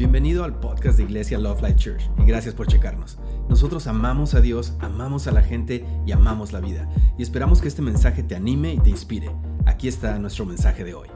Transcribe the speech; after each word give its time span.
Bienvenido 0.00 0.44
al 0.44 0.58
podcast 0.58 0.96
de 0.96 1.04
Iglesia 1.04 1.36
Love 1.36 1.60
Life 1.60 1.76
Church 1.76 2.10
y 2.16 2.24
gracias 2.24 2.54
por 2.54 2.66
checarnos. 2.66 3.18
Nosotros 3.50 3.86
amamos 3.86 4.32
a 4.32 4.40
Dios, 4.40 4.72
amamos 4.80 5.26
a 5.26 5.30
la 5.30 5.42
gente 5.42 5.84
y 6.06 6.12
amamos 6.12 6.52
la 6.52 6.60
vida. 6.60 6.88
Y 7.18 7.22
esperamos 7.22 7.60
que 7.60 7.68
este 7.68 7.82
mensaje 7.82 8.22
te 8.22 8.34
anime 8.34 8.72
y 8.72 8.78
te 8.78 8.88
inspire. 8.88 9.30
Aquí 9.66 9.88
está 9.88 10.18
nuestro 10.18 10.46
mensaje 10.46 10.84
de 10.84 10.94
hoy. 10.94 11.08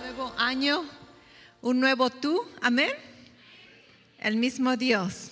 Nuevo 0.00 0.30
año, 0.36 0.82
un 1.62 1.80
nuevo 1.80 2.10
tú, 2.10 2.38
amén. 2.60 2.90
El 4.18 4.36
mismo 4.36 4.76
Dios, 4.76 5.30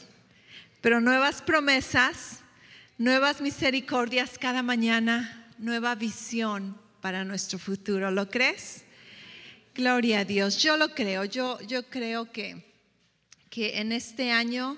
pero 0.81 1.03
nuevas 1.03 1.43
promesas, 1.43 2.41
nuevas 2.97 3.43
misericordias 3.43 4.39
cada 4.39 4.63
mañana, 4.63 5.51
nueva 5.59 5.95
visión 5.97 6.79
para 7.03 7.27
nuestro 7.27 7.59
futuro. 7.59 8.11
¿Lo 8.11 8.31
crees? 8.31 8.87
Gloria 9.81 10.19
a 10.19 10.25
Dios. 10.27 10.59
Yo 10.59 10.77
lo 10.77 10.95
creo. 10.95 11.25
Yo, 11.25 11.59
yo 11.63 11.85
creo 11.85 12.31
que, 12.31 12.63
que 13.49 13.79
en 13.79 13.93
este 13.93 14.31
año 14.31 14.77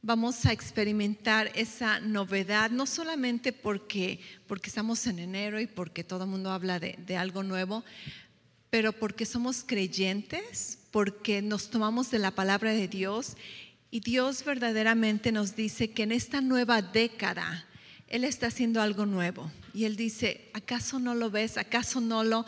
vamos 0.00 0.46
a 0.46 0.52
experimentar 0.52 1.52
esa 1.54 2.00
novedad, 2.00 2.70
no 2.70 2.86
solamente 2.86 3.52
porque, 3.52 4.20
porque 4.46 4.70
estamos 4.70 5.06
en 5.06 5.18
enero 5.18 5.60
y 5.60 5.66
porque 5.66 6.02
todo 6.02 6.24
el 6.24 6.30
mundo 6.30 6.50
habla 6.50 6.80
de, 6.80 6.98
de 7.06 7.18
algo 7.18 7.42
nuevo, 7.42 7.84
pero 8.70 8.94
porque 8.94 9.26
somos 9.26 9.64
creyentes, 9.66 10.78
porque 10.90 11.42
nos 11.42 11.68
tomamos 11.68 12.10
de 12.10 12.18
la 12.18 12.30
palabra 12.30 12.72
de 12.72 12.88
Dios 12.88 13.36
y 13.90 14.00
Dios 14.00 14.46
verdaderamente 14.46 15.30
nos 15.30 15.56
dice 15.56 15.90
que 15.90 16.04
en 16.04 16.12
esta 16.12 16.40
nueva 16.40 16.80
década 16.80 17.66
Él 18.08 18.24
está 18.24 18.46
haciendo 18.46 18.80
algo 18.80 19.04
nuevo. 19.04 19.52
Y 19.74 19.84
Él 19.84 19.94
dice, 19.94 20.48
¿acaso 20.54 20.98
no 20.98 21.14
lo 21.14 21.30
ves? 21.30 21.58
¿Acaso 21.58 22.00
no 22.00 22.24
lo... 22.24 22.46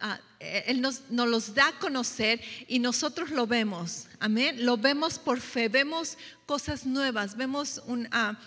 ah, 0.00 0.18
él 0.66 0.80
nos, 0.80 1.02
nos 1.10 1.28
los 1.28 1.54
da 1.54 1.68
a 1.68 1.78
conocer 1.78 2.40
y 2.68 2.78
nosotros 2.78 3.30
lo 3.30 3.46
vemos. 3.46 4.06
Amén. 4.20 4.64
Lo 4.64 4.76
vemos 4.76 5.18
por 5.18 5.40
fe, 5.40 5.68
vemos 5.68 6.16
cosas 6.46 6.86
nuevas, 6.86 7.36
vemos 7.36 7.82
un, 7.86 8.08
ah, 8.12 8.38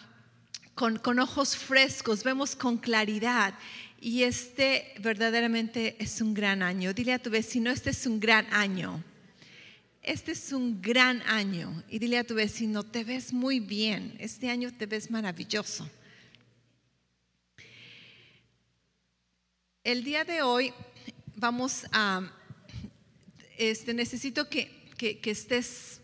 con, 0.75 0.97
con 0.97 1.19
ojos 1.19 1.55
frescos, 1.55 2.23
vemos 2.23 2.55
con 2.55 2.77
claridad. 2.77 3.53
Y 4.01 4.23
este 4.23 4.93
verdaderamente 4.99 5.95
es 5.99 6.21
un 6.21 6.33
gran 6.33 6.63
año. 6.63 6.93
Dile 6.93 7.13
a 7.13 7.19
tu 7.19 7.29
vecino, 7.29 7.69
este 7.69 7.89
es 7.89 8.05
un 8.05 8.19
gran 8.19 8.51
año. 8.53 9.03
Este 10.01 10.31
es 10.31 10.53
un 10.53 10.81
gran 10.81 11.21
año. 11.23 11.83
Y 11.89 11.99
dile 11.99 12.17
a 12.17 12.23
tu 12.23 12.33
vecino, 12.33 12.83
te 12.83 13.03
ves 13.03 13.33
muy 13.33 13.59
bien. 13.59 14.15
Este 14.19 14.49
año 14.49 14.71
te 14.75 14.85
ves 14.85 15.11
maravilloso. 15.11 15.89
El 19.83 20.03
día 20.03 20.23
de 20.23 20.41
hoy 20.41 20.73
vamos 21.39 21.85
a, 21.93 22.21
este, 23.57 23.93
necesito 23.93 24.49
que, 24.49 24.89
que, 24.97 25.31
estés 25.31 26.01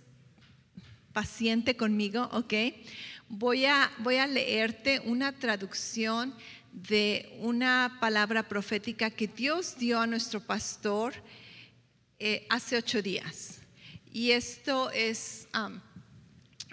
paciente 1.12 1.76
conmigo, 1.76 2.30
¿ok? 2.32 2.54
Voy 3.28 3.66
a, 3.66 3.92
voy 4.00 4.16
a 4.16 4.28
leerte 4.28 5.02
una 5.02 5.34
traducción 5.34 6.34
de 6.72 7.38
una 7.42 7.98
palabra 8.00 8.48
profética 8.48 9.10
que 9.10 9.28
Dios 9.28 9.78
dio 9.78 10.00
a 10.00 10.08
nuestro 10.08 10.40
pastor 10.40 11.14
eh, 12.18 12.48
hace 12.50 12.78
ocho 12.78 13.02
días. 13.02 13.60
Y 14.14 14.32
esto 14.32 14.90
es, 14.92 15.50
um, 15.54 15.82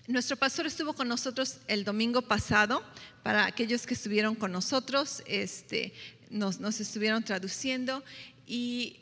nuestro 0.06 0.36
pastor 0.36 0.66
estuvo 0.66 0.92
con 0.92 1.08
nosotros 1.08 1.58
el 1.66 1.82
domingo 1.82 2.22
pasado, 2.22 2.84
para 3.24 3.44
aquellos 3.46 3.86
que 3.86 3.94
estuvieron 3.94 4.36
con 4.36 4.52
nosotros, 4.52 5.22
este, 5.26 5.92
nos, 6.30 6.60
nos 6.60 6.80
estuvieron 6.80 7.22
traduciendo 7.22 8.02
y 8.46 9.00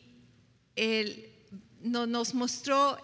él 0.77 1.31
no, 1.83 2.07
nos 2.07 2.35
mostró 2.35 2.99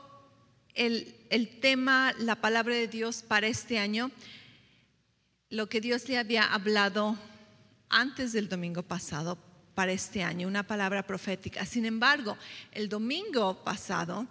el, 0.75 1.59
tema, 1.61 2.13
la 2.19 2.37
palabra 2.37 2.75
de 2.75 2.89
Dios 2.89 3.23
para 3.23 3.47
este 3.47 3.79
año, 3.79 4.11
lo 5.49 5.69
que 5.69 5.81
Dios 5.81 6.09
le 6.09 6.19
había 6.19 6.45
hablado 6.45 7.17
antes 7.89 8.33
del 8.33 8.49
domingo 8.49 8.83
pasado 8.83 9.39
para 9.75 9.93
este 9.93 10.23
año, 10.23 10.49
una 10.49 10.67
palabra 10.67 11.07
profética. 11.07 11.65
Sin 11.65 11.87
embargo, 11.87 12.37
el 12.73 12.89
domingo 12.89 13.63
pasado, 13.63 14.27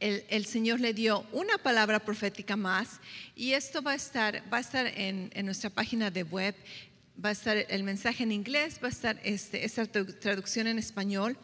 el, 0.00 0.46
Señor 0.46 0.80
le 0.80 0.94
dio 0.94 1.26
una 1.32 1.58
palabra 1.58 1.98
profética 2.00 2.56
más 2.56 3.00
y 3.34 3.52
esto 3.52 3.82
va 3.82 3.92
a 3.92 3.96
estar, 3.96 4.42
va 4.52 4.58
a 4.58 4.60
estar 4.60 4.86
en, 4.86 5.30
nuestra 5.44 5.70
página 5.70 6.10
de 6.10 6.22
web, 6.22 6.54
va 7.22 7.30
a 7.30 7.32
estar 7.32 7.56
el 7.56 7.82
mensaje 7.82 8.22
en 8.22 8.32
inglés, 8.32 8.80
va 8.82 8.88
a 8.88 8.90
estar 8.90 9.20
este, 9.24 9.64
esta 9.64 9.86
traducción 9.86 10.66
en 10.66 10.78
español. 10.78 11.36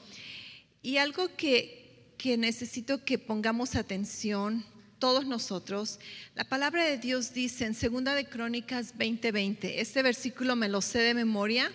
Y 0.82 0.98
algo 0.98 1.28
que, 1.36 2.14
que 2.16 2.36
necesito 2.36 3.04
que 3.04 3.18
pongamos 3.18 3.74
atención 3.74 4.64
todos 4.98 5.26
nosotros, 5.26 5.98
la 6.34 6.44
palabra 6.44 6.84
de 6.84 6.96
Dios 6.96 7.34
dice 7.34 7.66
en 7.66 7.74
Segunda 7.74 8.14
de 8.14 8.26
Crónicas 8.26 8.96
20:20, 8.96 9.74
este 9.76 10.02
versículo 10.02 10.56
me 10.56 10.68
lo 10.68 10.80
sé 10.80 11.00
de 11.00 11.14
memoria, 11.14 11.70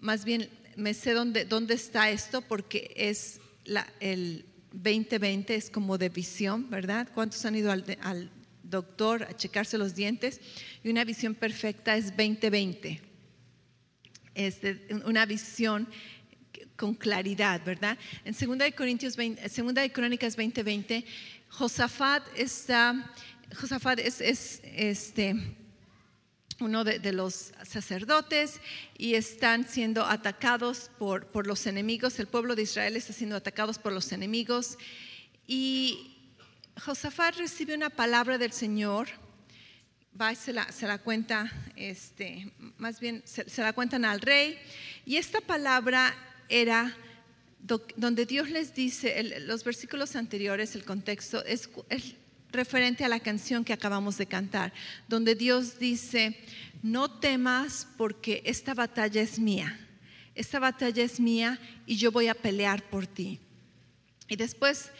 más 0.00 0.24
bien 0.24 0.50
me 0.76 0.92
sé 0.92 1.12
dónde, 1.12 1.44
dónde 1.44 1.74
está 1.74 2.10
esto 2.10 2.42
porque 2.42 2.92
es 2.96 3.40
la, 3.64 3.90
el 4.00 4.44
2020, 4.72 5.54
es 5.54 5.70
como 5.70 5.96
de 5.96 6.10
visión, 6.10 6.68
¿verdad? 6.68 7.08
¿Cuántos 7.14 7.44
han 7.46 7.56
ido 7.56 7.72
al, 7.72 7.84
al 8.02 8.30
doctor 8.70 9.24
a 9.24 9.36
checarse 9.36 9.78
los 9.78 9.94
dientes? 9.94 10.40
Y 10.82 10.90
una 10.90 11.04
visión 11.04 11.34
perfecta 11.34 11.96
es 11.96 12.16
2020, 12.16 13.00
es 14.34 14.58
una 15.04 15.24
visión 15.26 15.88
con 16.76 16.94
claridad, 16.94 17.62
¿verdad? 17.64 17.98
En 18.24 18.34
Segunda 18.34 18.64
de, 18.64 18.72
Corintios 18.72 19.16
20, 19.16 19.48
Segunda 19.48 19.82
de 19.82 19.90
Crónicas 19.90 20.36
20:20 20.36 21.04
Josafat 21.48 22.22
está, 22.36 23.12
Josafat 23.58 23.98
es, 24.00 24.20
es 24.20 24.60
este, 24.64 25.34
uno 26.60 26.84
de, 26.84 26.98
de, 26.98 27.12
los 27.12 27.52
sacerdotes 27.64 28.60
y 28.98 29.14
están 29.14 29.66
siendo 29.66 30.04
atacados 30.04 30.90
por, 30.98 31.26
por, 31.28 31.46
los 31.46 31.66
enemigos. 31.66 32.18
El 32.18 32.26
pueblo 32.26 32.54
de 32.54 32.62
Israel 32.62 32.96
está 32.96 33.12
siendo 33.12 33.36
atacados 33.36 33.78
por 33.78 33.92
los 33.92 34.12
enemigos. 34.12 34.76
Y 35.46 36.15
Josafat 36.78 37.36
recibe 37.36 37.74
una 37.74 37.90
palabra 37.90 38.38
del 38.38 38.52
Señor. 38.52 39.08
Va 40.18 40.32
y 40.32 40.36
se 40.36 40.52
la, 40.52 40.98
cuenta, 40.98 41.52
este, 41.74 42.52
más 42.78 43.00
bien 43.00 43.22
se, 43.26 43.60
la 43.60 43.72
cuentan 43.72 44.04
al 44.04 44.20
rey. 44.20 44.58
Y 45.04 45.16
esta 45.16 45.40
palabra 45.40 46.14
era 46.48 46.96
donde 47.58 48.24
Dios 48.24 48.48
les 48.48 48.74
dice, 48.74 49.40
los 49.40 49.64
versículos 49.64 50.16
anteriores, 50.16 50.74
el 50.74 50.84
contexto, 50.84 51.44
es, 51.44 51.68
es, 51.88 52.14
referente 52.52 53.04
a 53.04 53.08
la 53.08 53.20
canción 53.20 53.64
que 53.64 53.72
acabamos 53.72 54.16
de 54.16 54.26
cantar, 54.26 54.72
donde 55.08 55.34
Dios 55.34 55.78
dice, 55.78 56.38
no 56.82 57.10
temas 57.10 57.88
porque 57.98 58.42
esta 58.46 58.72
batalla 58.72 59.20
es 59.20 59.38
mía, 59.38 59.78
esta 60.34 60.58
batalla 60.58 61.02
es 61.02 61.18
mía 61.18 61.58
y 61.86 61.96
yo 61.96 62.12
voy 62.12 62.28
a 62.28 62.34
pelear 62.34 62.82
por 62.88 63.06
ti. 63.06 63.40
Y 64.28 64.36
después, 64.36 64.90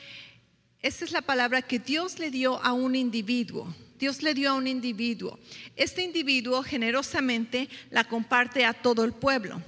esta 0.83 1.05
es 1.05 1.13
la 1.13 1.23
palabra 1.23 1.63
que 1.63 1.79
Dios 1.79 2.19
le 2.19 2.31
dio 2.31 2.63
a 2.63 2.73
un 2.73 2.95
individuo. 2.95 3.75
Dios 3.99 4.23
le 4.23 4.35
dio 4.35 4.51
a 4.51 4.55
un 4.55 4.67
individuo. 4.67 5.39
Este 5.75 6.03
individuo 6.03 6.63
generosamente 6.63 7.69
la 7.91 8.05
comparte 8.05 8.65
a 8.65 8.75
todo 8.75 9.05
el 9.05 9.13
pueblo. 9.13 9.63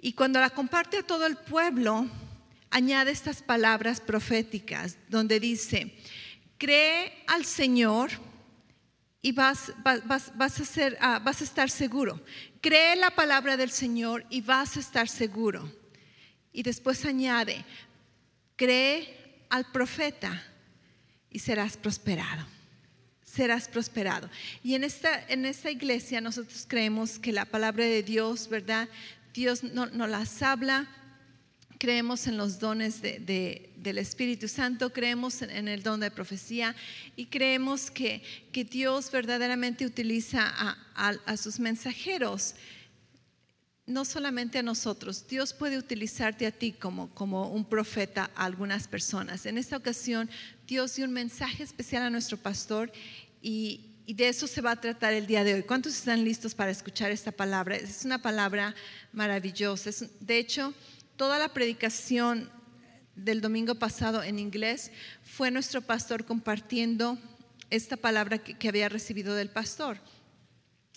Y 0.00 0.12
cuando 0.12 0.40
la 0.40 0.50
comparte 0.50 0.98
a 0.98 1.02
todo 1.02 1.26
el 1.26 1.36
pueblo, 1.36 2.08
añade 2.70 3.10
estas 3.10 3.42
palabras 3.42 4.00
proféticas 4.00 4.96
donde 5.08 5.40
dice, 5.40 5.94
cree 6.56 7.12
al 7.26 7.44
Señor 7.44 8.10
y 9.20 9.32
vas, 9.32 9.72
vas, 9.82 10.36
vas, 10.36 10.60
a, 10.60 10.64
ser, 10.64 10.94
uh, 10.94 11.22
vas 11.22 11.40
a 11.40 11.44
estar 11.44 11.70
seguro. 11.70 12.20
Cree 12.60 12.96
la 12.96 13.10
palabra 13.10 13.56
del 13.56 13.70
Señor 13.70 14.24
y 14.30 14.40
vas 14.40 14.76
a 14.76 14.80
estar 14.80 15.08
seguro. 15.08 15.70
Y 16.52 16.62
después 16.62 17.04
añade, 17.04 17.64
cree 18.56 19.17
al 19.50 19.70
profeta 19.70 20.42
y 21.30 21.38
serás 21.38 21.76
prosperado. 21.76 22.46
Serás 23.22 23.68
prosperado. 23.68 24.30
Y 24.64 24.74
en 24.74 24.84
esta, 24.84 25.26
en 25.28 25.44
esta 25.44 25.70
iglesia 25.70 26.20
nosotros 26.20 26.64
creemos 26.66 27.18
que 27.18 27.32
la 27.32 27.44
palabra 27.44 27.84
de 27.84 28.02
Dios, 28.02 28.48
¿verdad? 28.48 28.88
Dios 29.34 29.62
nos 29.62 29.92
no 29.92 30.06
las 30.06 30.42
habla 30.42 30.88
creemos 31.78 32.26
en 32.26 32.36
los 32.36 32.58
dones 32.58 33.00
de, 33.00 33.20
de, 33.20 33.70
del 33.76 33.98
Espíritu 33.98 34.48
Santo, 34.48 34.92
creemos 34.92 35.42
en, 35.42 35.68
el 35.68 35.82
don 35.82 36.00
de 36.00 36.10
profecía 36.10 36.74
y 37.16 37.26
creemos 37.26 37.90
que, 37.90 38.22
que 38.52 38.64
Dios 38.64 39.10
verdaderamente 39.10 39.86
utiliza 39.86 40.42
a, 40.44 40.76
a, 41.24 41.36
sus 41.36 41.60
mensajeros, 41.60 42.56
no 43.88 44.04
solamente 44.04 44.58
a 44.58 44.62
nosotros, 44.62 45.26
Dios 45.26 45.54
puede 45.54 45.78
utilizarte 45.78 46.46
a 46.46 46.52
ti 46.52 46.72
como, 46.72 47.08
como 47.14 47.48
un 47.48 47.64
profeta 47.64 48.30
a 48.36 48.44
algunas 48.44 48.86
personas. 48.86 49.46
En 49.46 49.56
esta 49.56 49.78
ocasión, 49.78 50.28
Dios 50.66 50.94
dio 50.94 51.06
un 51.06 51.12
mensaje 51.12 51.62
especial 51.62 52.02
a 52.02 52.10
nuestro 52.10 52.36
pastor 52.36 52.92
y, 53.42 53.84
de 54.06 54.28
eso 54.28 54.46
se 54.46 54.62
va 54.62 54.70
a 54.70 54.80
tratar 54.80 55.12
el 55.12 55.26
día 55.26 55.44
de 55.44 55.52
hoy. 55.52 55.62
¿Cuántos 55.62 55.94
están 55.94 56.24
listos 56.24 56.54
para 56.54 56.70
escuchar 56.70 57.10
esta 57.10 57.30
palabra? 57.30 57.76
Es 57.76 58.06
una 58.06 58.22
palabra 58.22 58.74
maravillosa. 59.12 59.90
De 60.20 60.38
hecho, 60.38 60.72
toda 61.16 61.38
la 61.38 61.52
predicación 61.52 62.50
del 63.14 63.42
domingo 63.42 63.74
pasado 63.74 64.22
en 64.22 64.38
inglés 64.38 64.92
fue 65.22 65.50
nuestro 65.50 65.82
pastor 65.82 66.24
compartiendo 66.24 67.18
esta 67.68 67.98
palabra 67.98 68.38
que, 68.38 68.56
que 68.56 68.68
había 68.68 68.88
recibido 68.88 69.34
del 69.34 69.50
pastor. 69.50 69.98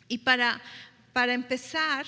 Y 0.08 0.20
para, 0.20 0.62
para 1.12 1.34
empezar, 1.34 2.06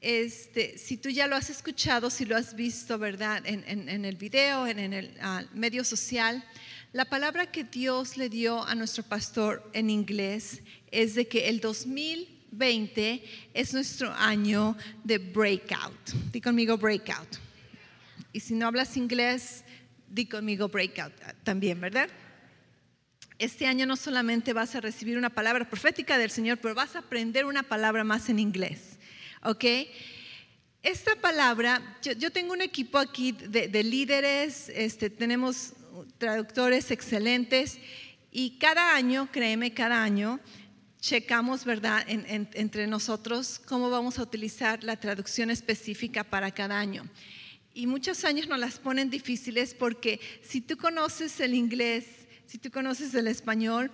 este, 0.00 0.78
si 0.78 0.96
tú 0.96 1.10
ya 1.10 1.26
lo 1.26 1.36
has 1.36 1.50
escuchado, 1.50 2.08
si 2.08 2.24
lo 2.24 2.36
has 2.36 2.54
visto, 2.54 2.98
¿verdad? 2.98 3.42
En, 3.44 4.04
el 4.04 4.16
video, 4.16 4.66
en, 4.66 4.78
el 4.92 5.14
uh, 5.22 5.44
medio 5.56 5.84
social, 5.84 6.42
la 6.92 7.04
palabra 7.04 7.52
que 7.52 7.64
Dios 7.64 8.16
le 8.16 8.28
dio 8.28 8.64
a 8.64 8.74
nuestro 8.74 9.02
pastor 9.02 9.68
en 9.74 9.90
inglés 9.90 10.62
es 10.90 11.14
de 11.14 11.28
que 11.28 11.48
el 11.48 11.60
2020 11.60 13.22
es 13.52 13.74
nuestro 13.74 14.10
año 14.12 14.76
de 15.04 15.18
breakout. 15.18 16.10
Di 16.32 16.40
conmigo 16.40 16.78
breakout. 16.78 17.36
Y 18.32 18.40
si 18.40 18.54
no 18.54 18.66
hablas 18.66 18.96
inglés, 18.96 19.64
di 20.08 20.26
conmigo 20.26 20.68
breakout 20.68 21.12
también, 21.44 21.80
¿verdad? 21.80 22.08
Este 23.38 23.66
año 23.66 23.86
no 23.86 23.96
solamente 23.96 24.52
vas 24.52 24.74
a 24.74 24.80
recibir 24.80 25.16
una 25.18 25.30
palabra 25.30 25.68
profética 25.68 26.18
del 26.18 26.30
Señor, 26.30 26.58
pero 26.58 26.74
vas 26.74 26.96
a 26.96 27.00
aprender 27.00 27.44
una 27.44 27.62
palabra 27.62 28.02
más 28.02 28.28
en 28.28 28.38
inglés. 28.38 28.89
¿Ok? 29.42 29.64
Esta 30.82 31.16
palabra, 31.16 31.98
yo, 32.02 32.30
tengo 32.30 32.52
un 32.52 32.62
equipo 32.62 32.98
aquí 32.98 33.32
de, 33.32 33.68
de 33.68 33.84
líderes, 33.84 34.70
este, 34.70 35.10
tenemos 35.10 35.74
traductores 36.18 36.90
excelentes 36.90 37.78
y 38.30 38.58
cada 38.58 38.94
año, 38.94 39.28
créeme, 39.30 39.74
cada 39.74 40.02
año 40.02 40.40
checamos, 41.00 41.64
¿verdad?, 41.64 42.04
en, 42.06 42.24
en, 42.28 42.48
entre 42.52 42.86
nosotros 42.86 43.60
cómo 43.66 43.90
vamos 43.90 44.18
a 44.18 44.22
utilizar 44.22 44.84
la 44.84 44.96
traducción 44.96 45.50
específica 45.50 46.24
para 46.24 46.50
cada 46.50 46.78
año. 46.78 47.08
Y 47.72 47.86
muchos 47.86 48.24
años 48.24 48.48
nos 48.48 48.58
las 48.58 48.78
ponen 48.78 49.10
difíciles 49.10 49.74
porque 49.74 50.20
si 50.42 50.60
tú 50.60 50.76
conoces 50.76 51.40
el 51.40 51.54
inglés, 51.54 52.06
si 52.46 52.58
tú 52.58 52.70
conoces 52.70 53.14
el 53.14 53.28
español, 53.28 53.90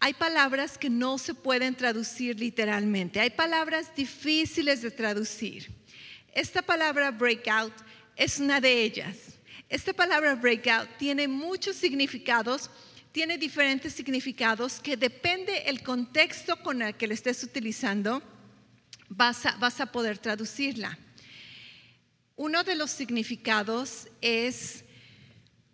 hay 0.00 0.14
palabras 0.14 0.78
que 0.78 0.88
no 0.88 1.18
se 1.18 1.34
pueden 1.34 1.74
traducir 1.74 2.40
literalmente. 2.40 3.20
Hay 3.20 3.28
palabras 3.28 3.94
difíciles 3.94 4.80
de 4.80 4.90
traducir. 4.90 5.70
Esta 6.32 6.62
palabra 6.62 7.10
breakout 7.10 7.74
es 8.16 8.40
una 8.40 8.62
de 8.62 8.82
ellas. 8.82 9.16
Esta 9.68 9.92
palabra 9.92 10.34
breakout 10.34 10.88
tiene 10.96 11.28
muchos 11.28 11.76
significados, 11.76 12.70
tiene 13.12 13.36
diferentes 13.36 13.92
significados 13.92 14.80
que 14.80 14.96
depende 14.96 15.64
el 15.66 15.82
contexto 15.82 16.56
con 16.62 16.80
el 16.80 16.94
que 16.96 17.06
le 17.06 17.14
estés 17.14 17.44
utilizando, 17.44 18.22
vas 19.10 19.44
a, 19.44 19.56
vas 19.58 19.82
a 19.82 19.92
poder 19.92 20.16
traducirla. 20.16 20.98
Uno 22.36 22.64
de 22.64 22.74
los 22.74 22.90
significados 22.90 24.08
es, 24.22 24.82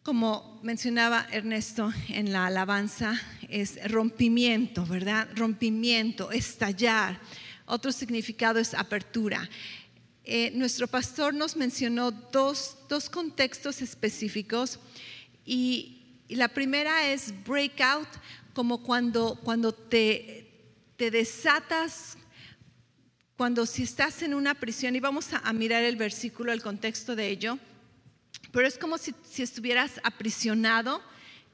como 0.07 0.61
mencionaba 0.63 1.27
Ernesto 1.33 1.93
en 2.11 2.33
la 2.33 2.47
alabanza, 2.47 3.21
es 3.49 3.91
rompimiento, 3.91 4.87
¿verdad? 4.87 5.29
Rompimiento, 5.35 6.31
estallar. 6.31 7.19
Otro 7.65 7.91
significado 7.91 8.61
es 8.61 8.73
apertura. 8.73 9.51
Eh, 10.23 10.53
nuestro 10.55 10.87
pastor 10.87 11.35
nos 11.35 11.57
mencionó 11.57 12.13
dos, 12.13 12.77
dos 12.89 13.11
contextos 13.11 13.83
específicos 13.83 14.79
y, 15.45 15.93
la 16.29 16.47
primera 16.49 17.09
es 17.09 17.33
breakout, 17.45 18.09
como 18.55 18.85
cuando, 18.85 19.41
cuando 19.43 19.73
te, 19.73 20.49
te 20.97 21.11
desatas 21.11 22.17
cuando 23.37 23.67
si 23.67 23.83
estás 23.83 24.23
en 24.23 24.35
una 24.35 24.55
prisión, 24.55 24.95
y 24.95 25.01
vamos 25.01 25.33
a, 25.33 25.39
a, 25.39 25.53
mirar 25.53 25.83
el 25.83 25.97
versículo, 25.97 26.53
el 26.53 26.63
contexto 26.63 27.17
de 27.17 27.29
ello, 27.29 27.59
pero 28.57 28.69
es 28.69 28.79
como 28.79 28.97
si, 28.97 29.15
si, 29.23 29.43
estuvieras 29.43 30.01
aprisionado 30.03 31.03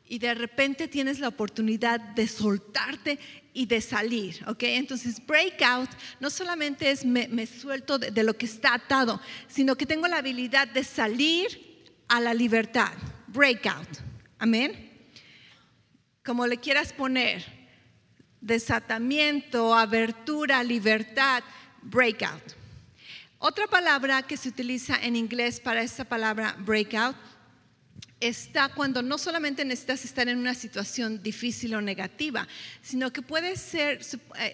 y 0.07 0.21
de 0.21 0.35
repente 0.35 0.87
tienes 0.87 1.19
la 1.19 1.27
oportunidad 1.27 1.99
de 1.99 2.29
soltarte 2.29 3.19
y 3.53 3.67
de 3.67 3.81
salir, 3.81 4.41
¿ok? 4.47 4.63
Entonces, 4.63 5.21
breakout 5.27 5.91
no 6.21 6.31
solamente 6.31 6.93
es 6.93 7.05
me, 7.05 7.45
suelto 7.49 7.99
de, 7.99 8.13
de 8.13 8.23
lo 8.23 8.35
que 8.35 8.47
está 8.47 8.75
atado, 8.75 9.21
sino 9.49 9.75
que 9.75 9.85
tengo 9.85 10.07
la 10.07 10.19
habilidad 10.19 10.69
de 10.69 10.85
salir 10.85 11.83
a 12.07 12.21
la 12.21 12.35
libertad. 12.35 12.93
Breakout, 13.27 13.89
amén. 14.39 15.11
Como 16.25 16.47
le 16.47 16.59
quieras 16.59 16.93
poner, 16.93 17.45
desatamiento, 18.41 19.75
abertura, 19.75 20.63
libertad 20.63 21.43
breakout. 21.83 22.62
Otra 23.45 23.67
palabra 23.67 24.23
que 24.23 24.37
se 24.37 24.51
utiliza 24.51 24.97
en 25.03 25.17
inglés 25.17 25.59
para 25.59 25.83
esta 25.83 26.05
palabra 26.05 26.55
breakout 26.61 27.17
está 28.21 28.69
cuando 28.69 29.03
no 29.03 29.19
solamente 29.19 29.65
necesitas 29.65 30.05
estar 30.05 30.29
en 30.29 30.39
una 30.39 30.55
situación 30.55 31.21
difícil 31.25 31.75
o 31.75 31.81
negativa, 31.81 32.47
sino 32.83 33.13
que 33.13 33.21
puede 33.21 33.57
ser, 33.57 33.99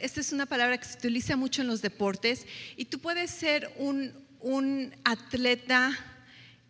esta 0.01 0.21
es 0.23 0.33
una 0.33 0.47
palabra 0.47 0.79
que 0.79 0.87
se 0.87 0.97
utiliza 0.97 1.37
mucho 1.37 1.61
en 1.61 1.69
los 1.69 1.83
deportes, 1.83 2.47
y 2.79 2.87
tú 2.87 2.99
puedes 2.99 3.31
ser 3.31 3.71
un, 3.77 4.95
atleta 5.05 5.93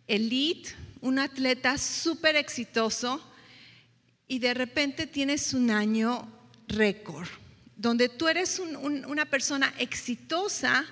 elite, 0.05 0.71
un 0.99 1.19
atleta 1.19 1.77
súper 1.77 2.35
exitoso, 2.35 3.23
y 4.27 4.39
de 4.39 4.53
repente 4.55 5.07
tienes 5.07 5.53
un 5.53 5.71
año 5.71 6.27
récord 6.67 7.29
donde 7.77 8.09
tú 8.09 8.27
eres 8.27 8.59
un, 8.59 8.75
un, 8.75 9.05
una 9.05 9.25
persona 9.25 9.73
exitosa, 9.77 10.85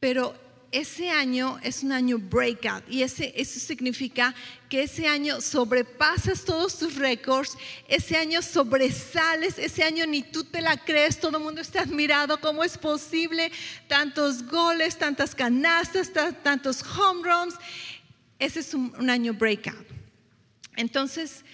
pero 0.00 0.34
ese 0.70 1.08
año 1.08 1.58
es 1.62 1.82
un 1.82 1.92
año 1.92 2.18
breakout 2.18 2.84
y 2.90 3.02
ese, 3.02 3.32
eso 3.36 3.58
significa 3.58 4.34
que 4.68 4.82
ese 4.82 5.06
año 5.06 5.40
sobrepasas 5.40 6.44
todos 6.44 6.78
tus 6.78 6.96
récords, 6.96 7.56
ese 7.88 8.16
año 8.16 8.42
sobresales, 8.42 9.58
ese 9.58 9.82
año 9.82 10.06
ni 10.06 10.22
tú 10.22 10.44
te 10.44 10.60
la 10.60 10.76
crees, 10.76 11.18
todo 11.18 11.38
el 11.38 11.44
mundo 11.44 11.62
está 11.62 11.80
admirado, 11.80 12.38
¿cómo 12.40 12.62
es 12.62 12.76
posible? 12.76 13.50
Tantos 13.86 14.42
goles, 14.46 14.98
tantas 14.98 15.34
canastas, 15.34 16.12
tantos 16.42 16.82
home 16.82 17.22
runs, 17.22 17.54
ese 18.38 18.60
es 18.60 18.74
un, 18.74 18.94
un 18.98 19.08
año 19.08 19.32
breakout. 19.32 19.86
Entonces, 20.76 21.44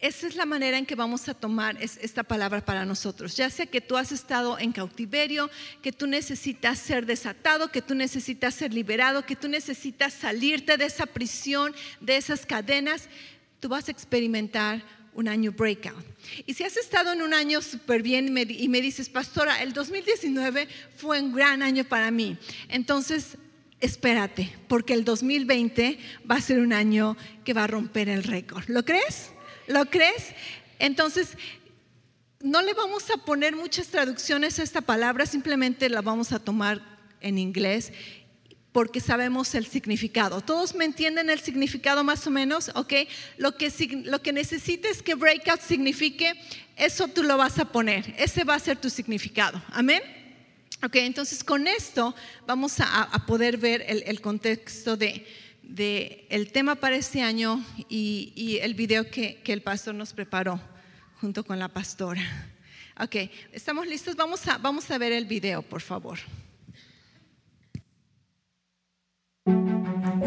esa 0.00 0.28
es 0.28 0.36
la 0.36 0.46
manera 0.46 0.78
en 0.78 0.86
que 0.86 0.94
vamos 0.94 1.28
a 1.28 1.34
tomar 1.34 1.76
esta 1.82 2.22
palabra 2.22 2.64
para 2.64 2.84
nosotros. 2.84 3.36
Ya 3.36 3.50
sea 3.50 3.66
que 3.66 3.80
tú 3.80 3.96
has 3.96 4.12
estado 4.12 4.56
en 4.58 4.70
cautiverio, 4.70 5.50
que 5.82 5.90
tú 5.90 6.06
necesitas 6.06 6.78
ser 6.78 7.04
desatado, 7.04 7.72
que 7.72 7.82
tú 7.82 7.96
necesitas 7.96 8.54
ser 8.54 8.72
liberado, 8.72 9.26
que 9.26 9.34
tú 9.34 9.48
necesitas 9.48 10.14
salirte 10.14 10.76
de 10.76 10.84
esa 10.84 11.06
prisión, 11.06 11.74
de 12.00 12.16
esas 12.16 12.46
cadenas, 12.46 13.08
tú 13.58 13.68
vas 13.68 13.88
a 13.88 13.90
experimentar 13.90 14.84
un 15.14 15.26
año 15.26 15.50
breakout. 15.50 16.04
Y 16.46 16.54
si 16.54 16.62
has 16.62 16.76
estado 16.76 17.12
en 17.12 17.20
un 17.20 17.34
año 17.34 17.60
súper 17.60 18.00
bien 18.00 18.28
y 18.28 18.30
me, 18.30 18.42
y 18.42 18.68
me 18.68 18.80
dices, 18.80 19.08
pastora, 19.08 19.62
el 19.62 19.72
2019 19.72 20.68
fue 20.96 21.20
un 21.20 21.34
gran 21.34 21.60
año 21.60 21.82
para 21.82 22.12
mí, 22.12 22.36
entonces 22.68 23.36
espérate, 23.80 24.52
porque 24.68 24.94
el 24.94 25.04
2020 25.04 25.98
va 26.30 26.36
a 26.36 26.40
ser 26.40 26.60
un 26.60 26.72
año 26.72 27.16
que 27.44 27.52
va 27.52 27.64
a 27.64 27.66
romper 27.66 28.08
el 28.08 28.22
récord. 28.22 28.62
¿Lo 28.68 28.84
crees? 28.84 29.32
¿Lo 29.68 29.86
crees? 29.86 30.32
Entonces, 30.78 31.36
no 32.40 32.62
le 32.62 32.74
vamos 32.74 33.10
a 33.10 33.24
poner 33.24 33.54
muchas 33.54 33.88
traducciones 33.88 34.58
a 34.58 34.62
esta 34.62 34.80
palabra, 34.80 35.26
simplemente 35.26 35.88
la 35.88 36.02
vamos 36.02 36.32
a 36.32 36.38
tomar 36.38 36.80
en 37.20 37.38
inglés 37.38 37.92
porque 38.72 39.00
sabemos 39.00 39.54
el 39.54 39.66
significado. 39.66 40.40
¿Todos 40.40 40.74
me 40.74 40.84
entienden 40.84 41.30
el 41.30 41.40
significado 41.40 42.04
más 42.04 42.26
o 42.26 42.30
menos? 42.30 42.70
¿Ok? 42.74 42.92
Lo 43.36 43.56
que, 43.56 43.72
lo 44.04 44.22
que 44.22 44.32
necesites 44.32 45.02
que 45.02 45.14
breakout 45.14 45.60
signifique, 45.60 46.32
eso 46.76 47.08
tú 47.08 47.22
lo 47.22 47.36
vas 47.36 47.58
a 47.58 47.72
poner. 47.72 48.14
Ese 48.18 48.44
va 48.44 48.54
a 48.54 48.58
ser 48.60 48.76
tu 48.76 48.88
significado. 48.88 49.60
Amén. 49.70 50.02
Ok, 50.84 50.94
entonces 50.96 51.42
con 51.42 51.66
esto 51.66 52.14
vamos 52.46 52.78
a, 52.78 53.02
a 53.02 53.26
poder 53.26 53.56
ver 53.56 53.84
el, 53.88 54.04
el 54.06 54.20
contexto 54.20 54.96
de, 54.96 55.26
de 55.68 56.26
el 56.30 56.50
tema 56.50 56.74
para 56.74 56.96
este 56.96 57.22
año 57.22 57.62
y, 57.88 58.32
y 58.34 58.56
el 58.58 58.74
video 58.74 59.08
que, 59.10 59.40
que, 59.44 59.52
el 59.52 59.62
pastor 59.62 59.94
nos 59.94 60.12
preparó 60.12 60.60
junto 61.20 61.44
con 61.44 61.58
la 61.58 61.68
pastora. 61.68 62.22
Ok, 62.98 63.30
¿estamos 63.52 63.86
listos? 63.86 64.16
Vamos 64.16 64.46
a, 64.48 64.58
vamos 64.58 64.90
a 64.90 64.98
ver 64.98 65.12
el 65.12 65.26
video, 65.26 65.62
por 65.62 65.82
favor. 65.82 66.18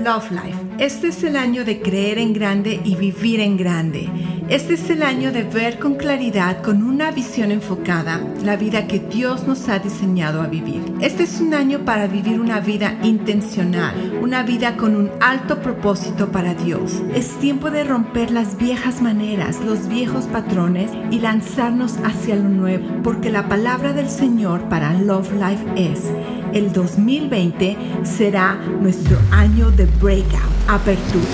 Love 0.03 0.31
Life. 0.31 0.58
Este 0.79 1.10
es 1.10 1.24
el 1.24 1.36
año 1.36 1.63
de 1.63 1.79
creer 1.79 2.17
en 2.17 2.34
grande 2.34 2.81
y 2.84 2.96
vivir 2.96 3.39
en 3.39 3.55
grande. 3.55 4.10
Este 4.50 4.74
es 4.74 4.89
el 4.89 5.03
año 5.03 5.31
de 5.31 5.43
ver 5.43 5.77
con 5.77 5.96
claridad, 5.96 6.62
con 6.63 6.81
una 6.81 7.12
visión 7.12 7.51
enfocada, 7.51 8.20
la 8.43 8.55
vida 8.55 8.88
que 8.88 9.00
Dios 9.00 9.48
nos 9.48 9.70
ha 9.70 9.79
diseñado 9.79 10.41
a 10.41 10.48
vivir. 10.48 10.81
Este 11.01 11.24
es 11.24 11.39
un 11.39 11.53
año 11.53 11.86
para 11.86 12.08
vivir 12.08 12.39
una 12.39 12.60
vida 12.60 12.98
intencional, 13.03 14.20
una 14.22 14.43
vida 14.43 14.75
con 14.75 14.96
un 14.96 15.12
alto 15.22 15.62
propósito 15.62 16.31
para 16.31 16.55
Dios. 16.55 17.01
Es 17.13 17.29
tiempo 17.39 17.70
de 17.70 17.84
romper 17.84 18.31
las 18.31 18.58
viejas 18.58 19.01
maneras, 19.01 19.60
los 19.63 19.88
viejos 19.88 20.25
patrones 20.25 20.91
y 21.12 21.20
lanzarnos 21.20 21.98
hacia 22.03 22.36
lo 22.36 22.50
nuevo, 22.50 22.88
porque 23.03 23.29
la 23.29 23.48
palabra 23.48 23.93
del 23.93 24.10
Señor 24.10 24.67
para 24.67 24.93
Love 24.93 25.31
Life 25.34 25.65
es 25.75 26.12
el 26.53 26.72
2020 26.74 27.77
será 28.03 28.55
nuestro 28.79 29.17
año 29.31 29.72
de 29.72 29.86
breakout, 29.86 30.41
apertura. 30.67 31.25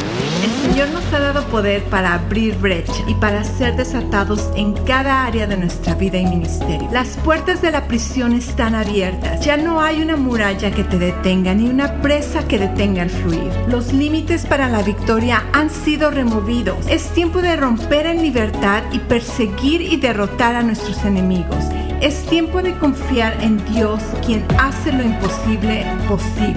El 0.44 0.72
Señor 0.72 0.90
nos 0.90 1.12
ha 1.14 1.20
dado 1.20 1.44
poder 1.48 1.84
para 1.86 2.14
abrir 2.14 2.56
brecha 2.58 2.94
y 3.08 3.14
para 3.16 3.44
ser 3.44 3.76
desatados 3.76 4.52
en 4.56 4.74
cada 4.86 5.26
área 5.26 5.48
de 5.48 5.58
nuestra 5.58 5.96
vida 5.96 6.18
y 6.18 6.26
ministerio. 6.26 6.88
Las 6.92 7.18
puertas 7.18 7.62
de 7.62 7.72
la 7.72 7.88
prisión 7.88 8.34
están 8.34 8.76
abiertas. 8.76 9.44
Ya 9.44 9.58
no 9.58 9.82
hay 9.82 10.02
una 10.02 10.16
muralla 10.16 10.72
que 10.72 10.84
te 10.84 11.00
detenga 11.00 11.54
ni 11.54 11.70
una 11.70 12.02
presa 12.02 12.48
que 12.48 12.60
detenga 12.60 13.04
el 13.04 13.10
fluir. 13.10 13.52
Los 13.68 13.94
límites 13.94 14.46
para 14.46 14.70
la 14.70 14.84
victoria 14.84 15.44
han 15.54 15.70
sido 15.70 16.12
removidos. 16.12 16.86
Es 16.88 17.10
tiempo 17.14 17.42
de 17.42 17.56
romper 17.56 18.06
en 18.06 18.22
libertad 18.22 18.84
y 18.92 19.00
perseguir 19.00 19.82
y 19.82 19.98
derrotar 19.98 20.56
a 20.56 20.64
nuestros 20.64 21.04
enemigos. 21.06 21.66
Es 22.02 22.24
tiempo 22.28 22.62
de 22.62 22.78
confiar 22.78 23.36
en 23.42 23.58
Dios, 23.74 24.00
quien 24.24 24.46
hace 24.60 24.92
lo 24.92 25.04
imposible 25.04 25.84
posible. 26.08 26.56